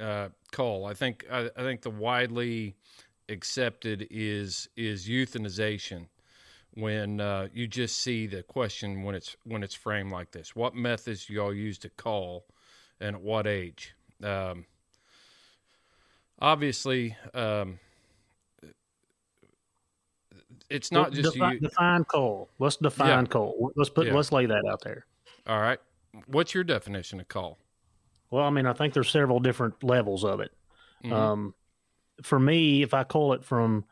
[0.00, 0.86] uh, cull.
[0.86, 2.76] I think I, I think the widely
[3.30, 6.06] accepted is is euthanization
[6.74, 10.74] when uh, you just see the question when it's when it's framed like this what
[10.74, 12.44] methods do y'all use to cull
[13.00, 14.64] and at what age um,
[16.40, 17.78] obviously um,
[20.68, 22.48] it's not just defi- you define cull.
[22.58, 23.30] Let's define Yeah.
[23.30, 23.72] cull.
[23.76, 24.14] Let's put Yeah.
[24.14, 25.06] let's lay that out there.
[25.46, 25.78] all right
[26.26, 27.58] what's your definition of cull
[28.30, 30.52] Well, I mean, I think there's several different levels of it.
[31.04, 31.12] Mhm.
[31.12, 31.54] Um,
[32.22, 33.84] for me, if I cull it from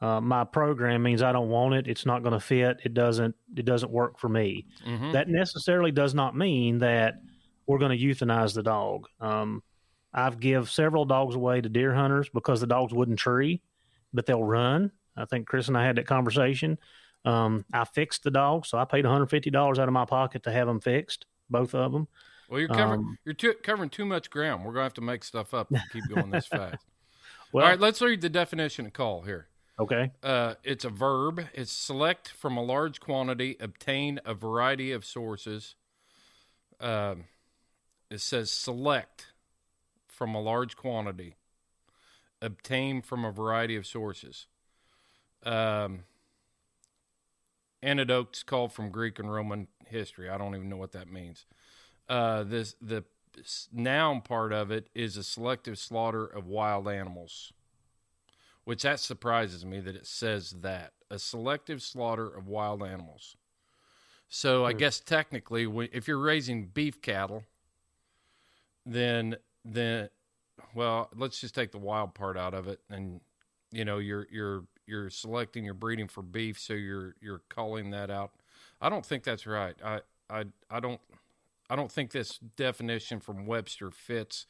[0.00, 1.88] uh, my program, means I don't want it.
[1.88, 2.78] It's not going to fit.
[2.84, 3.34] It doesn't.
[3.56, 4.66] It doesn't work for me.
[4.86, 5.12] Mhm.
[5.12, 7.14] That necessarily does not mean that
[7.66, 9.06] we're going to euthanize the dog.
[9.20, 9.62] Um,
[10.12, 13.62] I've give several dogs away to deer hunters because the dogs wouldn't tree,
[14.12, 14.92] but they'll run.
[15.16, 16.78] I think Chris and I had that conversation.
[17.24, 20.04] Um, I fixed the dog, so I paid one hundred fifty dollars out of my
[20.04, 22.06] pocket to have them fixed, both of them.
[22.50, 24.64] Well, you're covering Um, you're too, covering too much ground.
[24.64, 25.68] We're gonna have to make stuff up.
[25.70, 26.84] You keep going this fast.
[27.54, 29.46] Well, All right, let's read the definition of cull here.
[29.78, 30.10] okay.
[30.24, 31.40] Uh, it's a verb.
[31.54, 35.76] It's select from a large quantity, obtain a variety of sources.
[36.80, 37.26] Um,
[38.10, 39.26] it says select
[40.08, 41.36] from a large quantity,
[42.42, 44.48] obtain from a variety of sources.
[45.44, 46.06] Um,
[47.84, 50.28] anecdotes culled from Greek and Roman history.
[50.28, 51.46] I don't even know what that means.
[52.08, 53.04] Uh, this the
[53.72, 57.52] noun part of it is a selective slaughter of wild animals
[58.64, 63.36] which that surprises me that it says that a selective slaughter of wild animals.
[64.28, 64.78] So I hmm.
[64.78, 67.44] guess technically, if you're raising beef cattle,
[68.84, 70.08] then then
[70.74, 73.20] well, let's just take the wild part out of it, and
[73.70, 78.10] you know you're you're you're selecting, you're breeding for beef, so you're you're culling that
[78.10, 78.32] out.
[78.80, 79.76] I don't think that's right.
[79.84, 81.00] I I I don't
[81.70, 84.46] I don't think this definition from Webster fits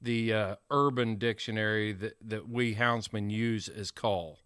[0.00, 4.38] the uh, urban dictionary that, that we houndsmen use as cull.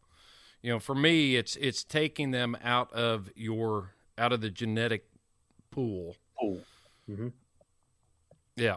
[0.62, 5.07] You know, for me, it's it's taking them out of your out of the genetic
[5.71, 6.17] pool.
[6.41, 6.61] Cool.
[7.07, 7.29] hmm
[8.57, 8.77] Yeah,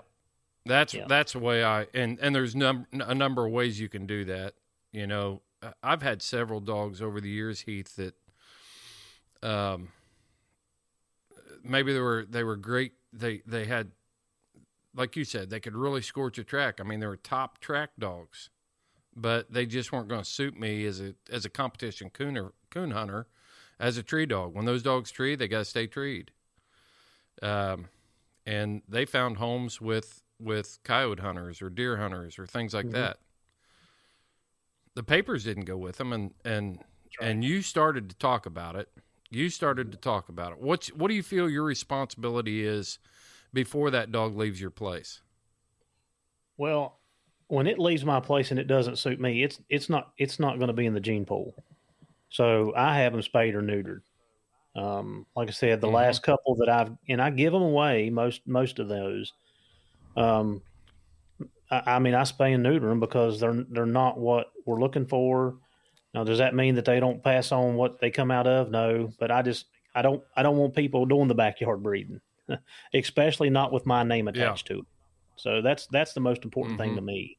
[0.65, 1.05] that's Yeah.
[1.07, 4.25] that's the way I and and there's num- a number of ways you can do
[4.25, 4.53] that.
[4.91, 5.41] You know,
[5.81, 8.15] I've had several dogs over the years, Heath, that
[9.41, 9.89] um
[11.63, 12.93] maybe they were they were great.
[13.11, 13.91] They they had
[14.95, 16.79] like you said, they could really scorch a track.
[16.79, 18.49] I mean, they were top track dogs,
[19.15, 22.91] but they just weren't going to suit me as a as a competition cooner, coon
[22.91, 23.27] hunter,
[23.79, 24.53] as a tree dog.
[24.53, 26.31] When those dogs tree, they got to stay treed.
[27.41, 27.87] Um,
[28.45, 32.91] and they found homes with with coyote hunters or deer hunters or things like Mhm.
[32.93, 33.19] that.
[34.95, 36.83] The papers didn't go with them, and and
[37.21, 38.91] and you started to talk about it.
[39.31, 40.59] You started to talk about it.
[40.59, 42.99] What's what do you feel your responsibility is
[43.53, 45.21] before that dog leaves your place?
[46.57, 46.99] Well,
[47.47, 50.57] when it leaves my place and it doesn't suit me, it's it's not it's not
[50.57, 51.55] going to be in the gene pool.
[52.29, 54.01] So I have them spayed or neutered.
[54.75, 55.89] Um, like I said, the Mhm.
[55.89, 59.33] last couple that I've and I give them away most most of those.
[60.17, 60.63] Um,
[61.71, 65.05] I, I mean, I spay and neuter them because they're they're not what we're looking
[65.05, 65.59] for.
[66.13, 68.71] Now, does that mean that they don't pass on what they come out of?
[68.71, 72.21] No, but I just I don't I don't want people doing the backyard breeding,
[72.93, 74.85] especially not with my name attached to it.
[75.35, 77.37] So that's that's the most important thing to me.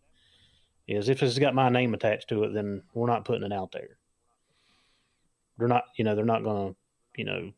[0.87, 3.73] Is if it's got my name attached to it, then we're not putting it out
[3.73, 3.99] there.
[5.59, 6.77] They're not, you know, they're not going to,
[7.17, 7.53] you know,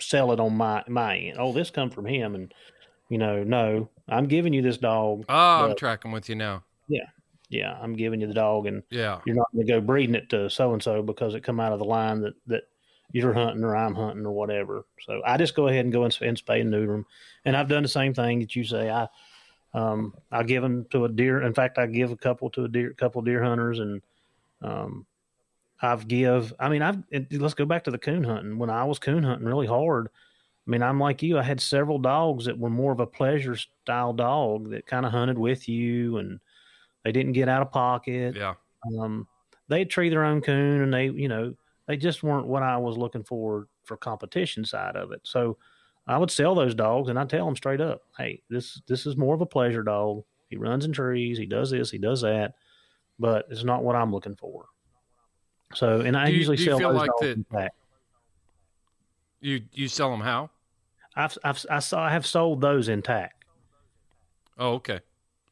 [0.00, 1.36] sell it on my my end.
[1.38, 2.54] Oh, this come from him, and
[3.08, 5.24] you know, no, I'm giving you this dog.
[5.28, 6.64] Ah, I'm tracking with you now.
[6.88, 7.06] yeah,
[7.48, 9.20] yeah, I'm giving you the dog, and Yeah.
[9.24, 11.72] you're not going to go breeding it to so and so because it come out
[11.72, 12.64] of the line that that
[13.12, 14.84] you're hunting or I'm hunting or whatever.
[15.02, 17.06] So I just go ahead and go and, and spay and neuter them,
[17.44, 18.90] and I've done the same thing that you say.
[18.90, 19.08] I
[19.74, 21.42] um I give them to a deer.
[21.42, 24.02] In fact, I give a couple to a deer, couple deer hunters, and
[24.62, 25.06] um
[25.80, 26.54] I've give.
[26.58, 28.58] I mean, I've let's go back to the coon hunting.
[28.58, 31.38] When I was coon hunting really hard, I mean, I'm like you.
[31.38, 35.12] I had several dogs that were more of a pleasure style dog that kind of
[35.12, 36.40] hunted with you, and
[37.06, 38.34] they didn't get out of pocket.
[38.34, 38.54] Yeah.
[38.98, 39.28] Um,
[39.68, 41.54] they'd tree their own coon, and they, you know,
[41.86, 45.20] they just weren't what I was looking for for competition side of it.
[45.22, 45.56] So
[46.08, 49.16] I would sell those dogs, and I tell them straight up, "Hey, this this is
[49.16, 50.24] more of a pleasure dog.
[50.48, 51.38] He runs in trees.
[51.38, 51.92] He does this.
[51.92, 52.54] He does that,
[53.20, 54.66] but it's not what I'm looking for."
[55.74, 57.72] So, and I you- usually sell those like dogs that- in pack.
[59.40, 60.50] You you sell them how?
[61.14, 63.44] I've, I've I saw I have sold those intact.
[64.58, 65.00] Oh, okay.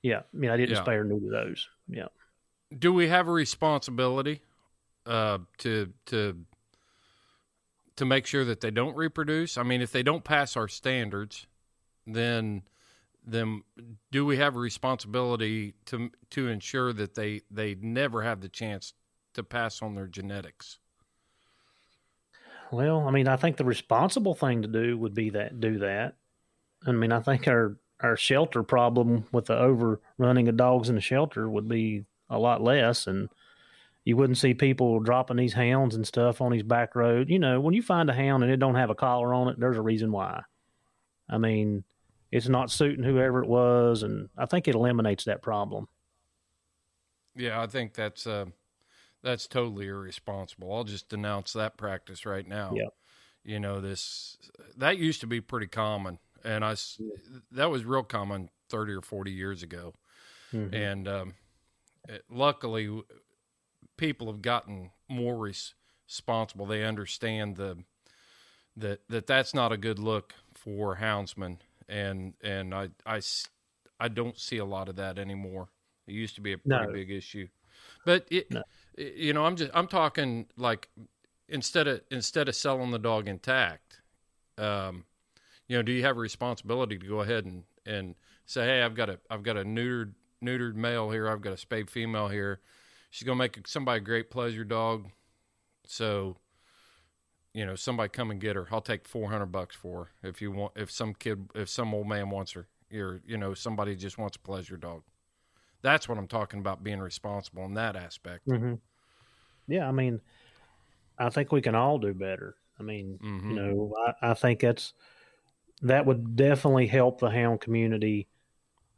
[0.04, 0.84] Yeah, I mean I didn't Yeah.
[0.84, 1.66] spay or neuter those.
[1.88, 2.08] Yeah.
[2.76, 4.42] Do we have a responsibility
[5.06, 6.44] uh, to to
[7.96, 9.56] to make sure that they don't reproduce?
[9.56, 11.46] I mean, if they don't pass our standards,
[12.06, 12.62] then
[13.26, 13.62] then
[14.12, 18.92] do we have a responsibility to to ensure that they they never have the chance
[19.32, 20.80] to pass on their genetics?
[22.70, 26.16] Well, I mean, I think the responsible thing to do would be that do that.
[26.86, 31.00] I mean, I think our our shelter problem with the overrunning of dogs in the
[31.00, 33.30] shelter would be a lot less, and
[34.04, 37.30] you wouldn't see people dropping these hounds and stuff on these back road.
[37.30, 39.58] You know, when you find a hound and it don't have a collar on it,
[39.58, 40.42] there's a reason why.
[41.30, 41.84] I mean,
[42.30, 45.88] it's not suiting whoever it was, and I think it eliminates that problem.
[47.34, 48.46] Yeah, I think that's uh,
[49.22, 50.74] that's totally irresponsible.
[50.74, 52.72] I'll just denounce that practice right now.
[52.74, 52.88] Yeah.
[53.44, 54.36] You know this
[54.76, 56.76] that used to be pretty common, and I
[57.52, 59.94] that was real common thirty or forty years ago,
[60.52, 60.74] Mhm.
[60.74, 61.34] and um,
[62.08, 63.02] it, luckily
[63.96, 66.66] people have gotten more responsible.
[66.66, 67.84] They understand the
[68.76, 73.20] that that that's not a good look for houndsmen, and and I I
[74.00, 75.68] I don't see a lot of that anymore.
[76.06, 76.92] It used to be a pretty No.
[76.92, 77.48] big issue,
[78.04, 78.62] but it, No.
[78.98, 80.88] you know I'm just I'm talking like
[81.48, 84.00] instead of instead of selling the dog intact,
[84.58, 85.04] um,
[85.68, 88.14] you know, do you have a responsibility to go ahead and and
[88.46, 91.56] say, hey, I've got a I've got a neutered neutered male here, I've got a
[91.56, 92.60] spayed female here.
[93.10, 95.10] She's gonna make somebody a great pleasure dog,
[95.86, 96.38] so
[97.52, 98.66] you know somebody come and get her.
[98.70, 100.72] I'll take four hundred bucks for her if you want.
[100.76, 104.36] If some kid, if some old man wants her, or you know somebody just wants
[104.36, 105.02] a pleasure dog.
[105.82, 108.44] That's what I'm talking about being responsible in that aspect.
[108.46, 108.74] hmm
[109.68, 110.20] Yeah, I mean,
[111.18, 112.56] I think we can all do better.
[112.78, 113.50] I mean, Mhm.
[113.50, 114.94] you know, I, I think that's
[115.82, 118.28] that would definitely help the hound community.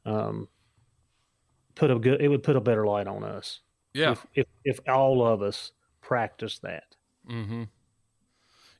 [0.04, 0.48] Um,
[1.74, 3.60] put a good, it would put a better light on us.
[3.92, 4.12] Yeah.
[4.12, 6.84] if if, if all of us practice that.
[7.28, 7.64] Mm-hmm.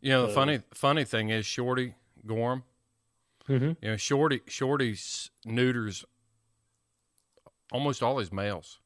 [0.01, 1.95] You know, the funny funny thing is Shorty
[2.27, 2.63] gorm
[3.49, 3.73] Mm-hmm.
[3.81, 6.05] You know, Shorty Shorty's neuters
[7.73, 8.81] almost all his males.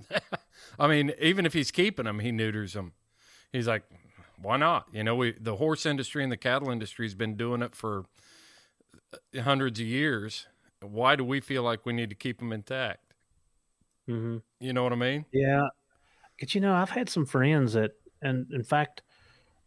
[0.78, 2.92] I mean, even if he's keeping them, he neuters them.
[3.52, 3.84] He's like,
[4.40, 4.86] why not?
[4.92, 8.06] You know, we the horse industry and the cattle industry has been doing it for
[9.42, 10.46] hundreds of years.
[10.80, 13.14] Why do we feel like we need to keep them intact?
[14.08, 14.38] Mm-hmm.
[14.60, 15.24] You know what I mean?
[15.32, 15.68] Yeah,
[16.40, 19.02] but you know, I've had some friends that, and in fact,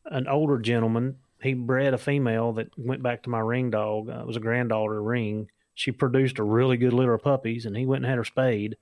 [0.05, 4.09] an older gentleman, he bred a female that went back to my ring dog.
[4.09, 5.49] Uh, it was a granddaughter ring.
[5.73, 8.77] She produced a really good litter of puppies, and he went and had her spayed.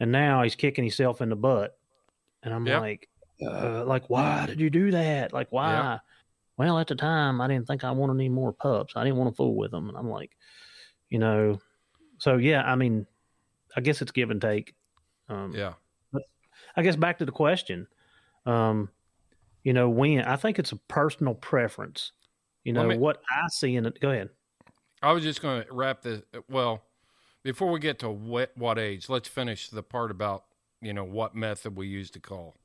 [0.00, 1.78] And now he's kicking himself in the butt.
[2.42, 2.80] And I'm Yep.
[2.80, 3.08] like,
[3.46, 5.32] uh, like, why did you do that?
[5.32, 6.00] Like, why?
[6.56, 8.94] Well, at the time, I didn't think I wanted any more pups.
[8.96, 9.88] I didn't want to fool with them.
[9.88, 10.30] And I'm like,
[11.10, 11.60] you know,
[12.18, 13.06] so yeah, I mean,
[13.76, 14.74] I guess it's give and take.
[15.28, 15.74] Um, Yeah.
[16.76, 17.86] I guess back to the question.
[18.46, 18.88] Um,
[19.64, 22.12] you know, when I think it's a personal preference.
[22.64, 24.00] You know me- what I see in it.
[24.00, 24.30] Go ahead.
[25.02, 26.22] I was just going to wrap this.
[26.48, 26.82] Well,
[27.42, 30.44] before we get to what, what age, let's finish the part about
[30.80, 32.56] you know what method we use to cull.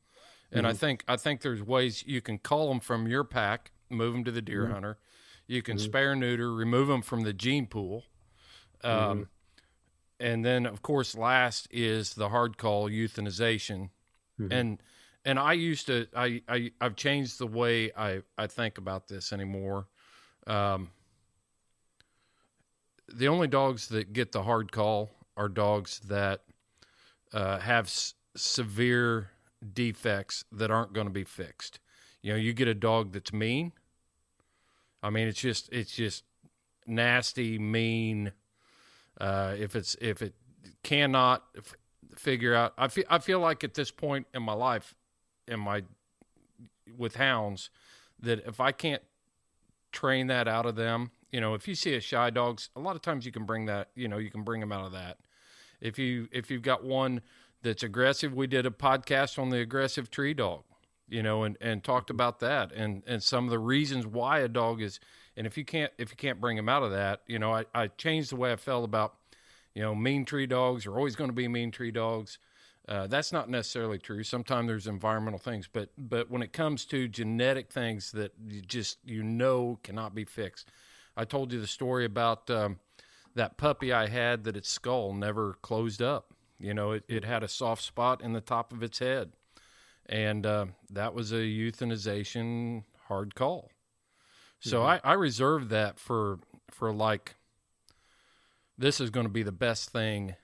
[0.52, 0.78] And I Mhm.
[0.78, 4.32] think I think there's ways you can cull them from your pack, move them to
[4.32, 4.72] the deer Mhm.
[4.72, 5.00] hunter.
[5.48, 5.82] You can Mhm.
[5.82, 8.06] spare neuter, remove them from the gene pool.
[8.84, 9.30] Um,
[10.22, 13.90] And then, of course, last is the hard call euthanization.
[14.40, 14.52] Mhm.
[14.52, 14.84] And
[15.26, 19.32] and I used to I, I I've changed the way I I think about this
[19.32, 19.88] anymore.
[20.48, 20.92] Um,
[23.08, 26.44] the only dogs that get the hard call are dogs that
[27.32, 29.32] uh, have s- severe
[29.74, 31.80] defects that aren't going to be fixed.
[32.22, 33.72] You know, you get a dog that's mean.
[35.02, 36.24] I mean, it's just it's just
[36.86, 38.34] nasty, mean.
[39.20, 40.34] Uh, if it's if it
[40.84, 41.76] cannot f-
[42.16, 44.96] figure out, I feel I feel like at this point in my life,
[45.48, 45.84] in my
[46.98, 47.70] with hounds,
[48.22, 49.04] that if I can't
[49.92, 52.96] train that out of them, you know, if you see a shy dogs, a lot
[52.96, 55.18] of times you can bring that, you know, you can bring them out of that.
[55.82, 57.22] If you if you've got one
[57.62, 60.64] that's aggressive, we did a podcast on the aggressive tree dog,
[61.10, 64.48] you know, and and talked about that and and some of the reasons why a
[64.48, 65.00] dog is.
[65.36, 67.66] And if you can't if you can't bring them out of that, you know, I
[67.74, 69.16] I changed the way I felt about,
[69.74, 72.38] you know, mean tree dogs are always going to be mean tree dogs.
[72.88, 74.24] Uh, that's not necessarily true.
[74.24, 78.98] Sometimes there's environmental things, but but when it comes to genetic things that you just
[79.06, 80.70] you know cannot be fixed,
[81.16, 82.80] I told you the story about um,
[83.36, 86.34] that puppy I had that its skull never closed up.
[86.60, 89.32] You know, it, it had a soft spot in the top of its head,
[90.10, 93.72] and uh, that was a euthanization hard call.
[94.60, 96.40] So I, I reserved that for
[96.70, 97.36] for like
[98.78, 100.36] this is going to be the best thing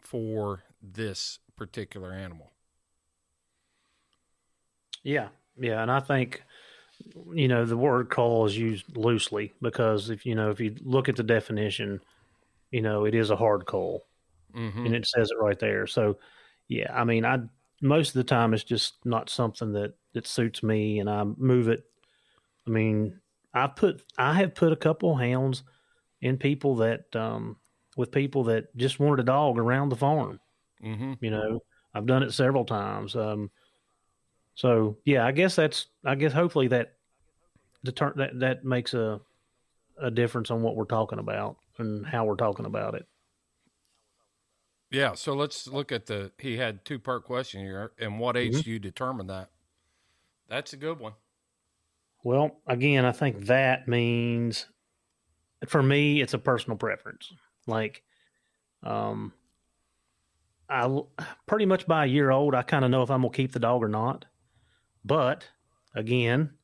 [0.00, 2.52] for this particular animal.
[5.02, 5.28] Yeah,
[5.58, 6.42] yeah, and I think
[7.32, 11.08] you know the word call is used loosely because if you know if you look
[11.08, 12.00] at the definition,
[12.70, 14.06] you know it is a hard call,
[14.54, 14.86] Mhm.
[14.86, 15.86] and it says it right there.
[15.86, 16.18] So,
[16.68, 17.40] yeah, I mean, I
[17.80, 21.68] most of the time it's just not something that that suits me, and I move
[21.68, 21.84] it.
[22.66, 23.20] I mean,
[23.54, 25.62] I put I have put a couple hounds
[26.20, 27.56] in people that um
[27.96, 30.40] with people that just wanted a dog around the farm.
[30.82, 31.14] Mm-hmm.
[31.20, 31.62] You know,
[31.94, 33.16] I've done it several times.
[33.16, 33.50] Um,
[34.54, 36.94] so yeah, I guess that's I guess hopefully that
[37.84, 39.20] deter- that that makes a
[40.00, 43.06] a difference on what we're talking about and how we're talking about it.
[44.90, 46.32] Yeah, so let's look at the.
[46.38, 48.64] He had two part question here, and what age Mhm.
[48.64, 49.50] do you determine that?
[50.48, 51.14] That's a good one.
[52.24, 54.66] Well, again, I think that means
[55.66, 57.32] for me, it's a personal preference.
[57.66, 58.02] Like,
[58.82, 59.34] um,
[60.70, 61.02] I
[61.46, 63.58] pretty much by a year old, I kind of know if I'm gonna keep the
[63.60, 64.24] dog or not.
[65.04, 65.48] But
[65.94, 66.56] again,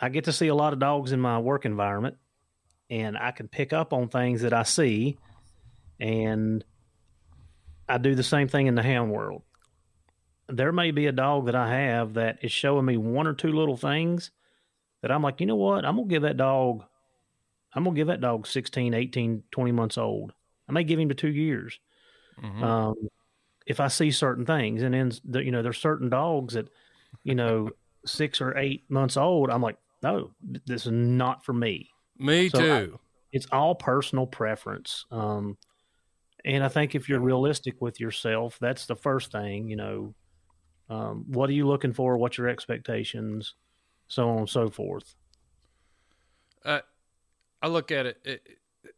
[0.00, 2.18] I get to see a lot of dogs in my work environment,
[2.90, 5.18] and I can pick up on things that I see,
[5.98, 6.64] and
[7.88, 9.42] I do the same thing in the hound world.
[10.48, 13.52] There may be a dog that I have that is showing me one or two
[13.52, 14.30] little things
[15.02, 15.84] that I'm like, you know what?
[15.84, 16.84] I'm going to give that dog,
[17.74, 20.32] I'm going to give that dog 16, 18, 20 months old.
[20.68, 21.78] I may give him to two years.
[22.42, 22.62] Mhm.
[22.62, 22.94] Um,
[23.66, 26.68] if I see certain things, and then the, you know, there's certain dogs that,
[27.24, 27.70] you know,
[28.06, 31.90] six or eight months old, I'm like, no, this is not for me.
[32.18, 33.00] Me So I- too.
[33.32, 35.04] it's all personal preference.
[35.10, 35.58] Um,
[36.48, 40.14] and I think if you're realistic with yourself, that's the first thing, you know,
[40.88, 42.16] um, what are you looking for?
[42.16, 43.54] What's your expectations?
[44.08, 45.14] So on and so forth.
[46.64, 46.80] Uh,
[47.60, 48.94] I look at it, it, it-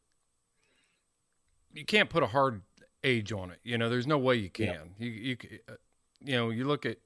[1.73, 2.63] You can't put a hard
[3.05, 3.59] age on it.
[3.65, 4.95] You know, there's no way you can.
[4.99, 5.37] You you
[5.69, 5.75] uh,
[6.21, 6.99] you know, you look at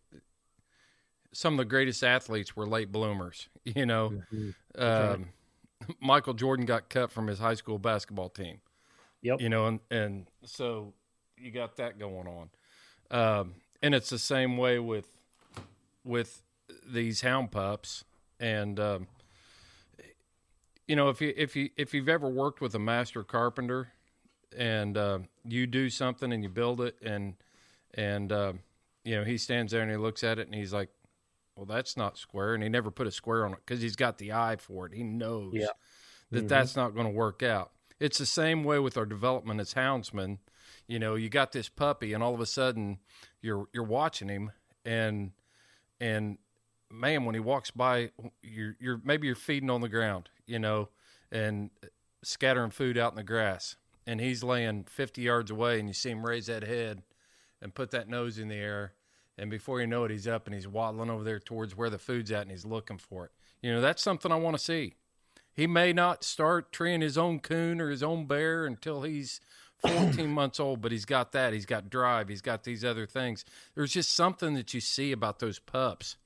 [1.33, 3.49] some of the greatest athletes were late bloomers.
[3.65, 4.13] You know,
[4.75, 5.29] That's um,
[6.01, 8.61] Michael Jordan got cut from his high school basketball team.
[9.25, 9.41] Yep.
[9.41, 10.93] You know, and and so
[11.37, 12.51] you got that going on,
[13.11, 15.09] um, and it's the same way with
[16.05, 16.43] with
[16.87, 18.05] these hound pups
[18.39, 18.79] and.
[18.79, 19.07] Um,
[20.87, 23.91] you know if you if you if you've ever worked with a master carpenter
[24.55, 27.37] and uh, you do something and you build it and
[27.95, 28.53] and uh,
[29.03, 30.91] you know he stands there and he looks at it and he's like
[31.57, 34.19] well that's not square and he never put a square on it because he's got
[34.19, 35.69] the eye for it he knows Yeah.
[36.33, 36.49] that Mhm.
[36.49, 37.71] that's not going to work out
[38.05, 40.39] it's the same way with our development as houndsmen
[40.87, 42.99] you know you got this puppy and all of a sudden
[43.41, 44.53] you're you're watching him
[44.85, 45.33] and
[46.01, 46.39] and
[46.95, 48.11] man, when he walks by,
[48.43, 50.89] you're you're maybe you're feeding on the ground, you know,
[51.31, 51.71] and
[52.23, 53.77] scattering food out in the grass,
[54.07, 57.03] and he's laying 50 yards away, and you see him raise that head
[57.61, 58.93] and put that nose in the air,
[59.37, 61.99] and before you know it, he's up and he's waddling over there towards where the
[61.99, 63.33] food's at, and he's looking for it.
[63.63, 64.95] You know, that's something I want to see.
[65.55, 69.41] He may not start treeing his own coon or his own bear until he's
[69.79, 71.53] 14 months old, but he's got that.
[71.53, 72.29] He's got drive.
[72.29, 73.45] He's got these other things.
[73.75, 76.17] There's just something that you see about those pups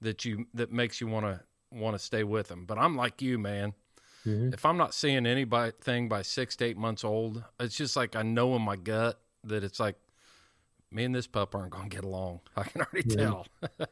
[0.00, 1.40] that you that makes you want to
[1.72, 2.64] want to stay with them.
[2.64, 3.74] But I'm like you, man.
[4.24, 4.54] Mm-hmm.
[4.54, 8.22] If I'm not seeing anything by six to eight months old, it's just like I
[8.22, 9.96] know in my gut that it's like
[10.96, 12.40] me and this pup aren't going to get along.
[12.56, 13.16] I can already Yeah.
[13.16, 13.46] tell.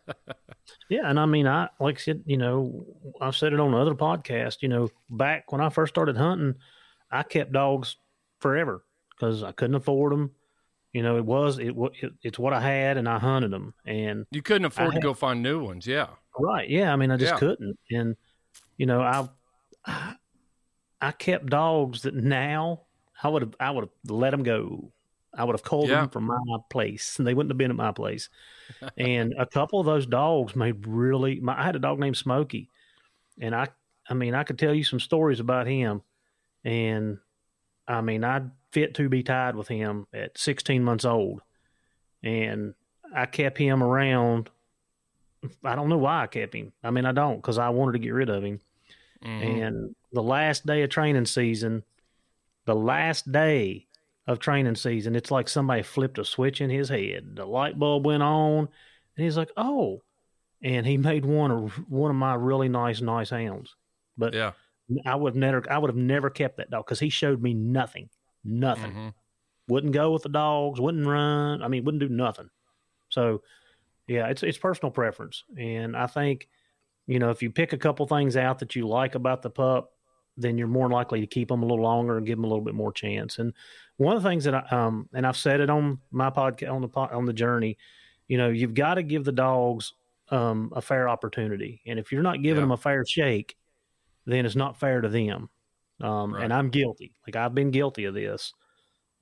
[0.89, 2.87] Yeah, and I mean, I like I said, you know,
[3.21, 4.59] I've said it on other podcasts.
[4.61, 6.55] You know, back when I first started hunting,
[7.11, 7.97] I kept dogs
[8.41, 10.31] forever because I couldn't afford them.
[10.93, 13.75] You know, it was it, it it's what I had, and I hunted them.
[13.87, 15.87] And You couldn't afford to go find new ones.
[15.87, 16.09] Yeah.
[16.39, 17.39] right, yeah, I mean, I just Yeah.
[17.39, 17.79] couldn't.
[17.91, 18.17] And
[18.77, 19.29] you know, I
[19.87, 20.15] I,
[21.01, 22.83] I kept dogs that now
[23.23, 24.93] I would have I would have let them go.
[25.37, 26.03] I would have culled Yeah.
[26.03, 28.29] them from my place, and they wouldn't have been at my place.
[28.97, 31.41] and a couple of those dogs made really.
[31.41, 32.69] My, I had a dog named Smokey,
[33.41, 33.69] and I,
[34.09, 36.03] I mean, I could tell you some stories about him,
[36.65, 37.19] and
[37.89, 41.43] I mean, I'd fit to be tied with him at 16 months old,
[42.23, 42.75] and
[43.15, 44.51] I kept him around.
[45.63, 46.73] I don't know why I kept him.
[46.83, 48.61] I mean, I don't because I wanted to get rid of him.
[49.23, 49.67] Mhm.
[49.67, 51.83] And the last day of training season,
[52.65, 53.87] the last day
[54.27, 57.37] of training season, it's like somebody flipped a switch in his head.
[57.37, 58.61] The light bulb went on,
[59.17, 60.03] and he's like, "Oh!"
[60.63, 63.77] And he made one of one of my really nice, nice hounds.
[64.17, 64.53] But yeah,
[65.07, 67.55] I would have never, I would have never kept that dog because he showed me
[67.55, 68.11] nothing,
[68.45, 68.93] nothing.
[68.93, 69.15] Mhm.
[69.69, 71.63] Wouldn't go with the dogs, wouldn't run.
[71.63, 72.51] I mean, wouldn't do nothing.
[73.11, 73.43] So,
[74.09, 76.49] yeah, it's it's personal preference, and I think,
[77.07, 79.93] you know, if you pick a couple things out that you like about the pup,
[80.37, 82.65] then you're more likely to keep them a little longer and give them a little
[82.65, 83.39] bit more chance.
[83.39, 83.55] And
[83.97, 86.83] one of the things that I um and I've said it on my podcast on
[86.83, 87.79] the on the journey,
[88.29, 89.93] you know, you've got to give the dogs
[90.31, 92.61] um a fair opportunity, and if you're not giving Yeah.
[92.63, 93.57] them a fair shake,
[94.27, 95.51] then it's not fair to them.
[96.01, 96.45] Um, Right.
[96.45, 97.15] And I'm guilty.
[97.27, 98.53] Like I've been guilty of this.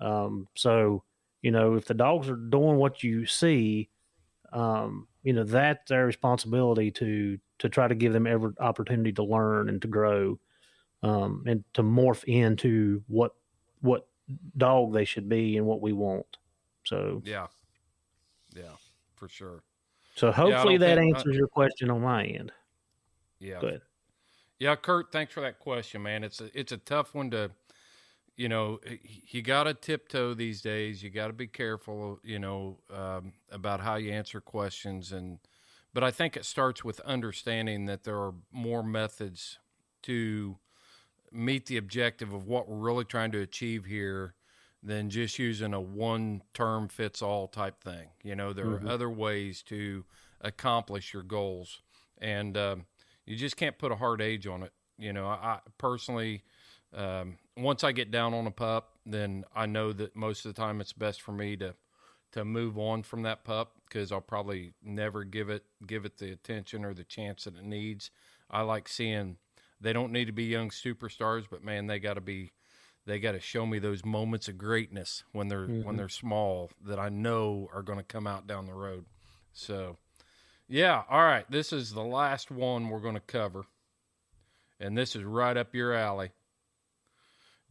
[0.01, 1.05] Um, so
[1.43, 3.91] you know, if the dogs are doing what you see,
[4.53, 9.25] um, you know that's their responsibility to to try to give them every opportunity to
[9.25, 10.39] learn and to grow,
[11.03, 13.35] um, and to morph into what
[13.81, 14.09] what
[14.57, 16.37] dog they should be and what we want.
[16.85, 17.47] So Yeah.
[18.55, 18.75] Yeah,
[19.17, 19.63] for sure.
[20.15, 22.53] so hopefully don't that think- uh, answers your question on my end.
[23.39, 23.61] Yeah.
[23.61, 23.83] Go ahead.
[24.59, 26.23] Yeah, Kurt, thanks for that question, man.
[26.23, 27.51] It's a it's a tough one to,
[28.37, 28.79] you know,
[29.27, 31.03] you got to tiptoe these days.
[31.03, 35.39] You got to be careful, you know, um, about how you answer questions, and
[35.93, 39.59] but I think it starts with understanding that there are more methods
[40.03, 40.59] to
[41.33, 44.35] meet the objective of what we're really trying to achieve here
[44.83, 48.09] than just using a one term fits all type thing.
[48.23, 48.85] You know, there Mhm.
[48.85, 50.05] are other ways to
[50.41, 51.83] accomplish your goals.
[52.19, 52.87] and um,
[53.27, 54.73] you just can't put a hard age on it.
[54.99, 56.45] You know, I, I personally,
[56.93, 60.61] um, once I get down on a pup, then I know that most of the
[60.61, 61.75] time it's best for me to
[62.33, 66.33] to move on from that pup because I'll probably never give it give it the
[66.33, 68.11] attention or the chance that it needs.
[68.51, 69.37] I like seeing
[69.83, 72.53] they don't need to be young superstars, but man, they got to be
[73.05, 75.85] they got to show me those moments of greatness when they're Mhm.
[75.85, 79.05] when they're small that I know are going to come out down the road.
[79.53, 79.99] So,
[80.69, 83.67] yeah, all right, this is the last one we're going to cover.
[84.79, 86.31] And this is right up your alley.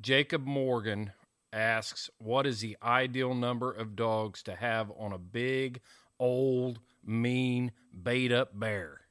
[0.02, 1.14] Jacob Morgan
[1.54, 5.82] asks, "What is the ideal number of dogs to have on a big,
[6.20, 7.72] old, mean,
[8.04, 9.02] bayed up bear?"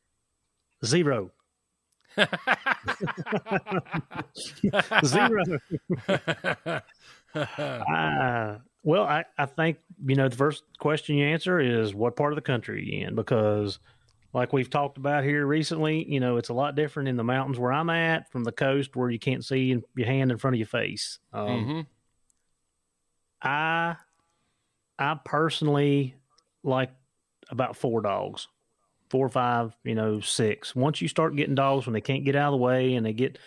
[0.85, 1.31] Zero.
[5.05, 5.43] Zero.
[7.33, 12.33] Uh, well, I, I think, you know, the first question you answer is what part
[12.33, 13.15] of the country are you in?
[13.15, 13.79] Because,
[14.33, 17.57] like we've talked about here recently, you know, it's a lot different in the mountains
[17.57, 20.59] where I'm at from the coast where you can't see your hand in front of
[20.59, 21.21] your face.
[21.33, 21.87] Um, Mhm.
[23.43, 23.95] I,
[24.99, 26.17] I personally
[26.65, 26.91] like
[27.49, 28.49] about four dogs,
[29.11, 30.75] four or five, you know, six.
[30.75, 33.13] Once you start getting dogs when they can't get out of the way and they
[33.13, 33.39] get,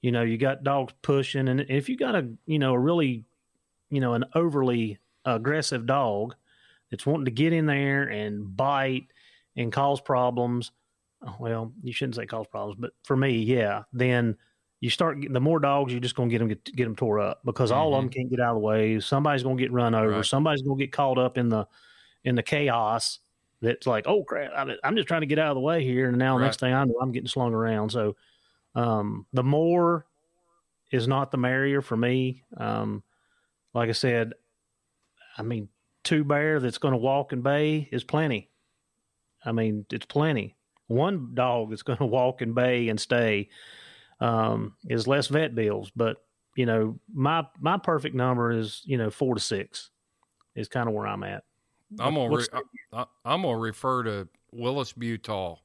[0.00, 3.24] you know, you got dogs pushing, and if you got a, you know, a really,
[3.90, 6.34] you know, an overly aggressive dog
[6.90, 9.08] that's wanting to get in there and bite
[9.56, 10.70] and cause problems.
[11.40, 13.82] Well, you shouldn't say cause problems, but for me, yeah.
[13.92, 14.36] Then
[14.80, 16.94] you start getting the more dogs, you're just going to get them get, get them
[16.96, 18.20] tore up because all of them mm-hmm.
[18.20, 19.00] can't get out of the way.
[19.00, 20.10] Somebody's going to get run over.
[20.10, 20.24] Right.
[20.24, 21.66] Somebody's going to get caught up in the
[22.24, 23.18] in the chaos.
[23.60, 24.52] That's like, oh crap!
[24.52, 26.44] I'm- just trying to get out of the way here, and now Right.
[26.44, 27.90] next thing I know, I'm getting slung around.
[27.90, 28.16] So,
[28.74, 30.06] um, the more
[30.92, 32.44] is not the merrier for me.
[32.56, 33.02] Um,
[33.74, 34.34] like I said,
[35.36, 35.68] I mean,
[36.04, 38.48] two bear that's going to walk and bay is plenty.
[39.44, 40.56] I mean, it's plenty.
[40.86, 43.48] One dog that's going to walk and bay and stay
[44.20, 45.90] um, is less vet bills.
[45.94, 46.18] But
[46.56, 49.90] you know, my my perfect number is you know four to six
[50.54, 51.44] is kind of where I'm at.
[51.98, 52.46] I'm gonna re-
[52.92, 55.60] I, I'm gonna refer to Willis Butolph.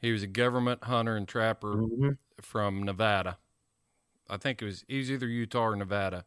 [0.00, 2.16] He was a government hunter and trapper Mhm.
[2.40, 3.38] from Nevada.
[4.30, 6.24] I think it was he was either Utah or Nevada.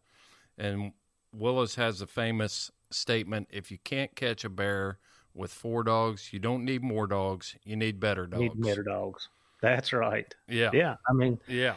[0.58, 0.92] And
[1.34, 5.00] Willis has a famous statement: "If you can't catch a bear
[5.34, 7.56] with four dogs, you don't need more dogs.
[7.64, 9.30] You need better dogs." Need better dogs.
[9.62, 10.34] That's right.
[10.48, 10.72] Yeah.
[10.74, 10.98] Yeah.
[11.08, 11.76] I mean, Yeah.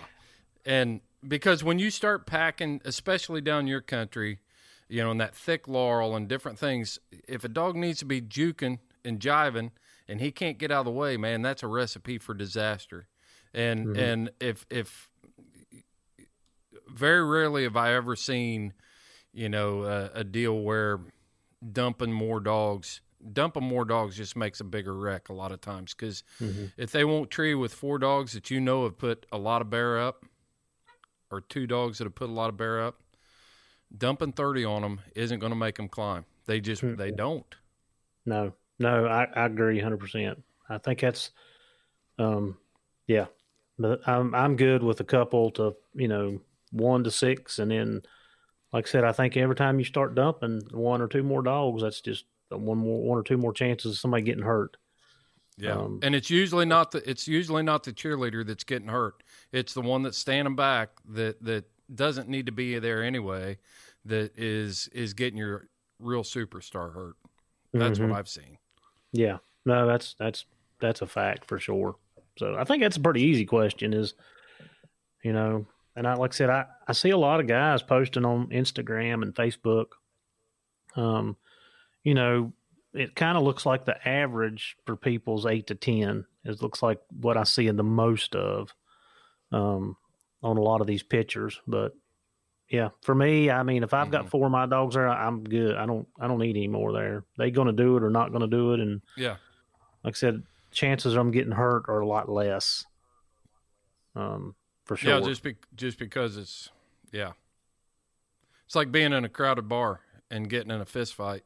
[0.66, 4.40] And because when you start packing, especially down your country,
[4.88, 8.20] you know, in that thick laurel and different things, if a dog needs to be
[8.20, 9.70] juking and jiving
[10.08, 13.08] and he can't get out of the way, man, that's a recipe for disaster.
[13.52, 13.98] And Mhm.
[13.98, 15.08] and if if
[16.88, 18.72] very rarely have I ever seen,
[19.32, 21.00] you know, a, a deal where
[21.72, 23.00] dumping more dogs,
[23.32, 26.72] dumping more dogs just makes a bigger wreck a lot of times because Mhm.
[26.76, 29.70] if they won't tree with four dogs that you know have put a lot of
[29.70, 30.24] bear up,
[31.30, 33.02] or two dogs that have put a lot of bear up,
[33.96, 36.24] dumping thirty on them isn't going to make them climb.
[36.46, 37.54] They just they don't.
[38.26, 40.36] No, no, I, I agree 100%.
[40.68, 41.30] I think that's,
[42.18, 42.56] um,
[43.06, 43.26] yeah,
[43.78, 46.40] but I'm, I'm good with a couple to, you know,
[46.70, 47.58] one to six.
[47.58, 48.02] And then,
[48.72, 51.82] like I said, I think every time you start dumping one or two more dogs,
[51.82, 54.76] that's just one more, one or two more chances of somebody getting hurt.
[55.56, 59.22] Yeah, Um, and it's usually not the it's usually not the cheerleader that's getting hurt.
[59.52, 63.58] It's the one that's standing back that that doesn't need to be there anyway.
[64.04, 65.68] That is is getting your
[65.98, 67.16] real superstar hurt.
[67.72, 68.10] That's Mhm.
[68.10, 68.58] what I've seen.
[69.12, 70.44] Yeah, no, that's, that's,
[70.80, 71.96] that's a fact for sure.
[72.38, 74.14] So I think that's a pretty easy question is,
[75.22, 75.66] you know,
[75.96, 79.22] and I, like I said, I, I see a lot of guys posting on Instagram
[79.22, 79.86] and Facebook.
[80.96, 81.36] Um,
[82.02, 82.52] you know,
[82.92, 86.26] it kind of looks like the average for people's eight to 10.
[86.44, 88.74] It looks like what I see in the most of,
[89.52, 89.96] um,
[90.42, 91.94] on a lot of these pictures, but
[92.68, 95.76] yeah, for me, I mean, if I've got four of my dogs there, I'm good.
[95.76, 97.24] I don't, I don't need any more there.
[97.38, 98.80] They going to do it or not going to do it.
[98.80, 99.36] And Yeah.
[100.02, 102.84] like I said, chances of them getting hurt are a lot less.
[104.16, 104.54] Um,
[104.86, 105.18] for sure.
[105.18, 106.70] Yeah, just be, just because it's
[107.12, 107.32] yeah.
[108.66, 110.00] It's like being in a crowded bar
[110.30, 111.42] and getting in a fist fight.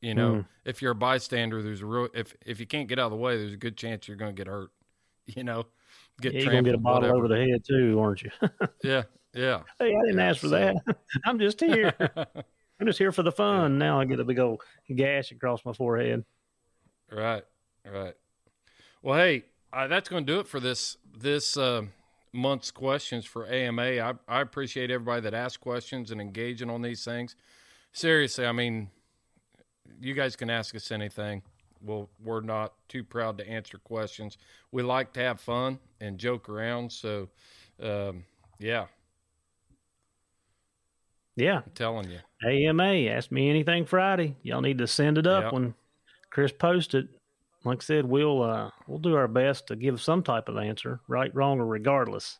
[0.00, 0.46] You know, Mhm.
[0.64, 3.16] if you're a bystander, there's a real if if you can't get out of the
[3.16, 4.70] way, there's a good chance you're going to get hurt.
[5.26, 5.66] You know,
[6.20, 7.16] get yeah, you're gonna get a bottle whatever.
[7.18, 8.30] over the head too, aren't you?
[8.84, 9.02] Yeah,
[9.36, 9.60] yeah.
[9.78, 10.96] hey, I didn't Yeah, ask for so- that.
[11.24, 11.94] I'm just here.
[12.80, 13.78] I'm just here for the fun.
[13.78, 14.60] Now I get a big old
[14.94, 16.24] gash across my forehead.
[17.10, 17.44] Right,
[17.90, 18.14] right.
[19.02, 21.82] Well, hey, uh, that's going to do it for this this uh,
[22.32, 23.82] month's questions for AMA.
[24.00, 27.36] I, I appreciate everybody that asks questions and engaging on these things.
[27.92, 28.90] Seriously, I mean,
[30.00, 31.42] you guys can ask us anything.
[31.80, 34.36] We'll, we're not too proud to answer questions.
[34.72, 36.90] We like to have fun and joke around.
[36.92, 37.28] So,
[37.82, 38.24] um,
[38.58, 38.86] yeah,
[41.36, 41.58] Yeah.
[41.66, 42.18] I'm telling you.
[42.48, 44.36] AMA, ask me anything Friday.
[44.42, 45.52] Y'all need to send it up Yep.
[45.52, 45.74] when
[46.30, 47.08] Chris posts it.
[47.64, 51.00] Like I said, we'll uh, we'll do our best to give some type of answer,
[51.08, 52.38] right, wrong, or regardless.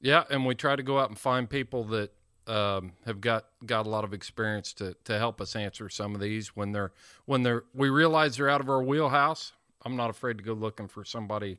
[0.00, 2.12] Yeah, and we try to go out and find people that
[2.46, 6.20] um, have got got a lot of experience to to help us answer some of
[6.22, 6.92] these when they're
[7.26, 9.52] when they're we realize they're out of our wheelhouse.
[9.84, 11.58] I'm not afraid to go looking for somebody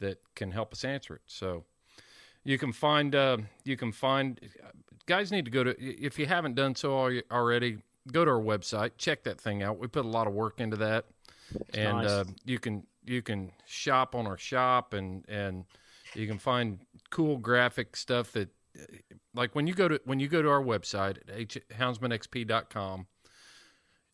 [0.00, 1.22] that can help us answer it.
[1.26, 1.64] So
[2.44, 4.38] you can find uh, you can find
[5.06, 6.94] guys need to go to if you haven't done so
[7.30, 7.78] already.
[8.10, 9.78] Go to our website, check that thing out.
[9.78, 11.04] We put a lot of work into that,
[11.72, 12.08] and nice.
[12.08, 15.64] uh, you can you can shop on our shop and and
[16.14, 16.80] you can find
[17.10, 18.48] cool graphic stuff that
[19.34, 23.06] like when you go to when you go to our website at houndsmanxp.com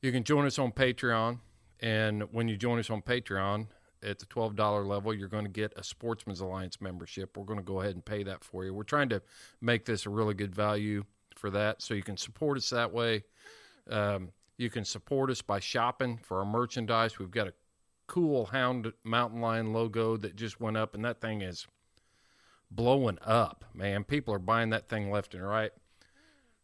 [0.02, 1.38] you can join us on patreon
[1.80, 3.66] and when you join us on patreon
[4.02, 7.64] at the $12 level you're going to get a sportsman's alliance membership we're going to
[7.64, 9.20] go ahead and pay that for you we're trying to
[9.60, 11.04] make this a really good value
[11.34, 13.22] for that so you can support us that way
[13.90, 17.52] um, you can support us by shopping for our merchandise we've got a
[18.06, 21.66] cool hound mountain lion logo that just went up and that thing is
[22.70, 24.04] blowing up, man.
[24.04, 25.72] People are buying that thing left and right.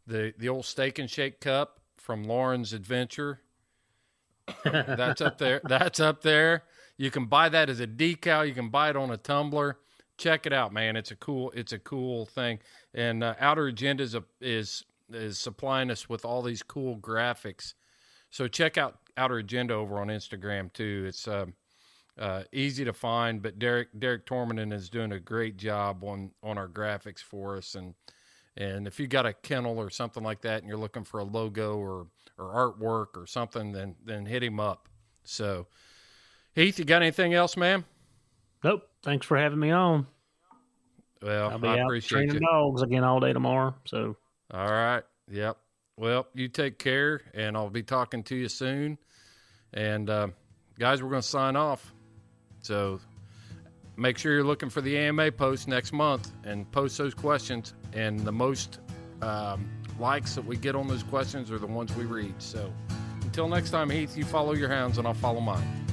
[0.07, 3.41] The the old steak and shake cup from Lauren's Adventure.
[4.65, 5.61] that's up there.
[5.65, 6.65] That's up there.
[6.97, 8.47] You can buy that as a decal.
[8.47, 9.79] You can buy it on a tumbler.
[10.17, 10.97] Check it out, man.
[10.97, 11.51] It's a cool.
[11.53, 12.61] It's a cool thing.
[12.95, 17.75] And uh, Outer Agenda is, a, is is supplying us with all these cool graphics.
[18.31, 21.05] So check out Outer Agenda over on Instagram too.
[21.09, 21.55] It's um,
[22.19, 26.59] uh, easy to find, but Derek Derek Tormanden is doing a great job on on
[26.59, 27.75] our graphics for us.
[27.75, 27.95] And
[28.57, 31.25] and if you got a kennel or something like that, and you're looking for a
[31.25, 32.07] logo or
[32.39, 34.89] or artwork or something, then then hit him up.
[35.25, 35.67] So,
[36.55, 37.85] Heath, you got anything else, ma'am?
[38.63, 38.89] Nope.
[39.03, 40.07] Thanks for having me on.
[41.23, 42.41] Well, I'll be I out appreciate training you.
[42.41, 43.75] dogs again all day tomorrow.
[43.87, 44.17] So
[44.53, 45.03] All right.
[45.31, 45.57] Yep.
[45.97, 48.99] Well, you take care, and I'll be talking to you soon.
[49.73, 50.29] And uh,
[50.79, 51.93] guys, we're going to sign off.
[52.61, 53.01] So
[53.97, 57.75] make sure you're looking for the AMA post next month and post those questions.
[57.93, 58.81] And the most
[59.23, 59.69] um,
[59.99, 62.35] likes that we get on those questions are the ones we read.
[62.39, 62.73] So
[63.23, 65.84] until next time, Heath, you follow your hounds, and I'll follow mine.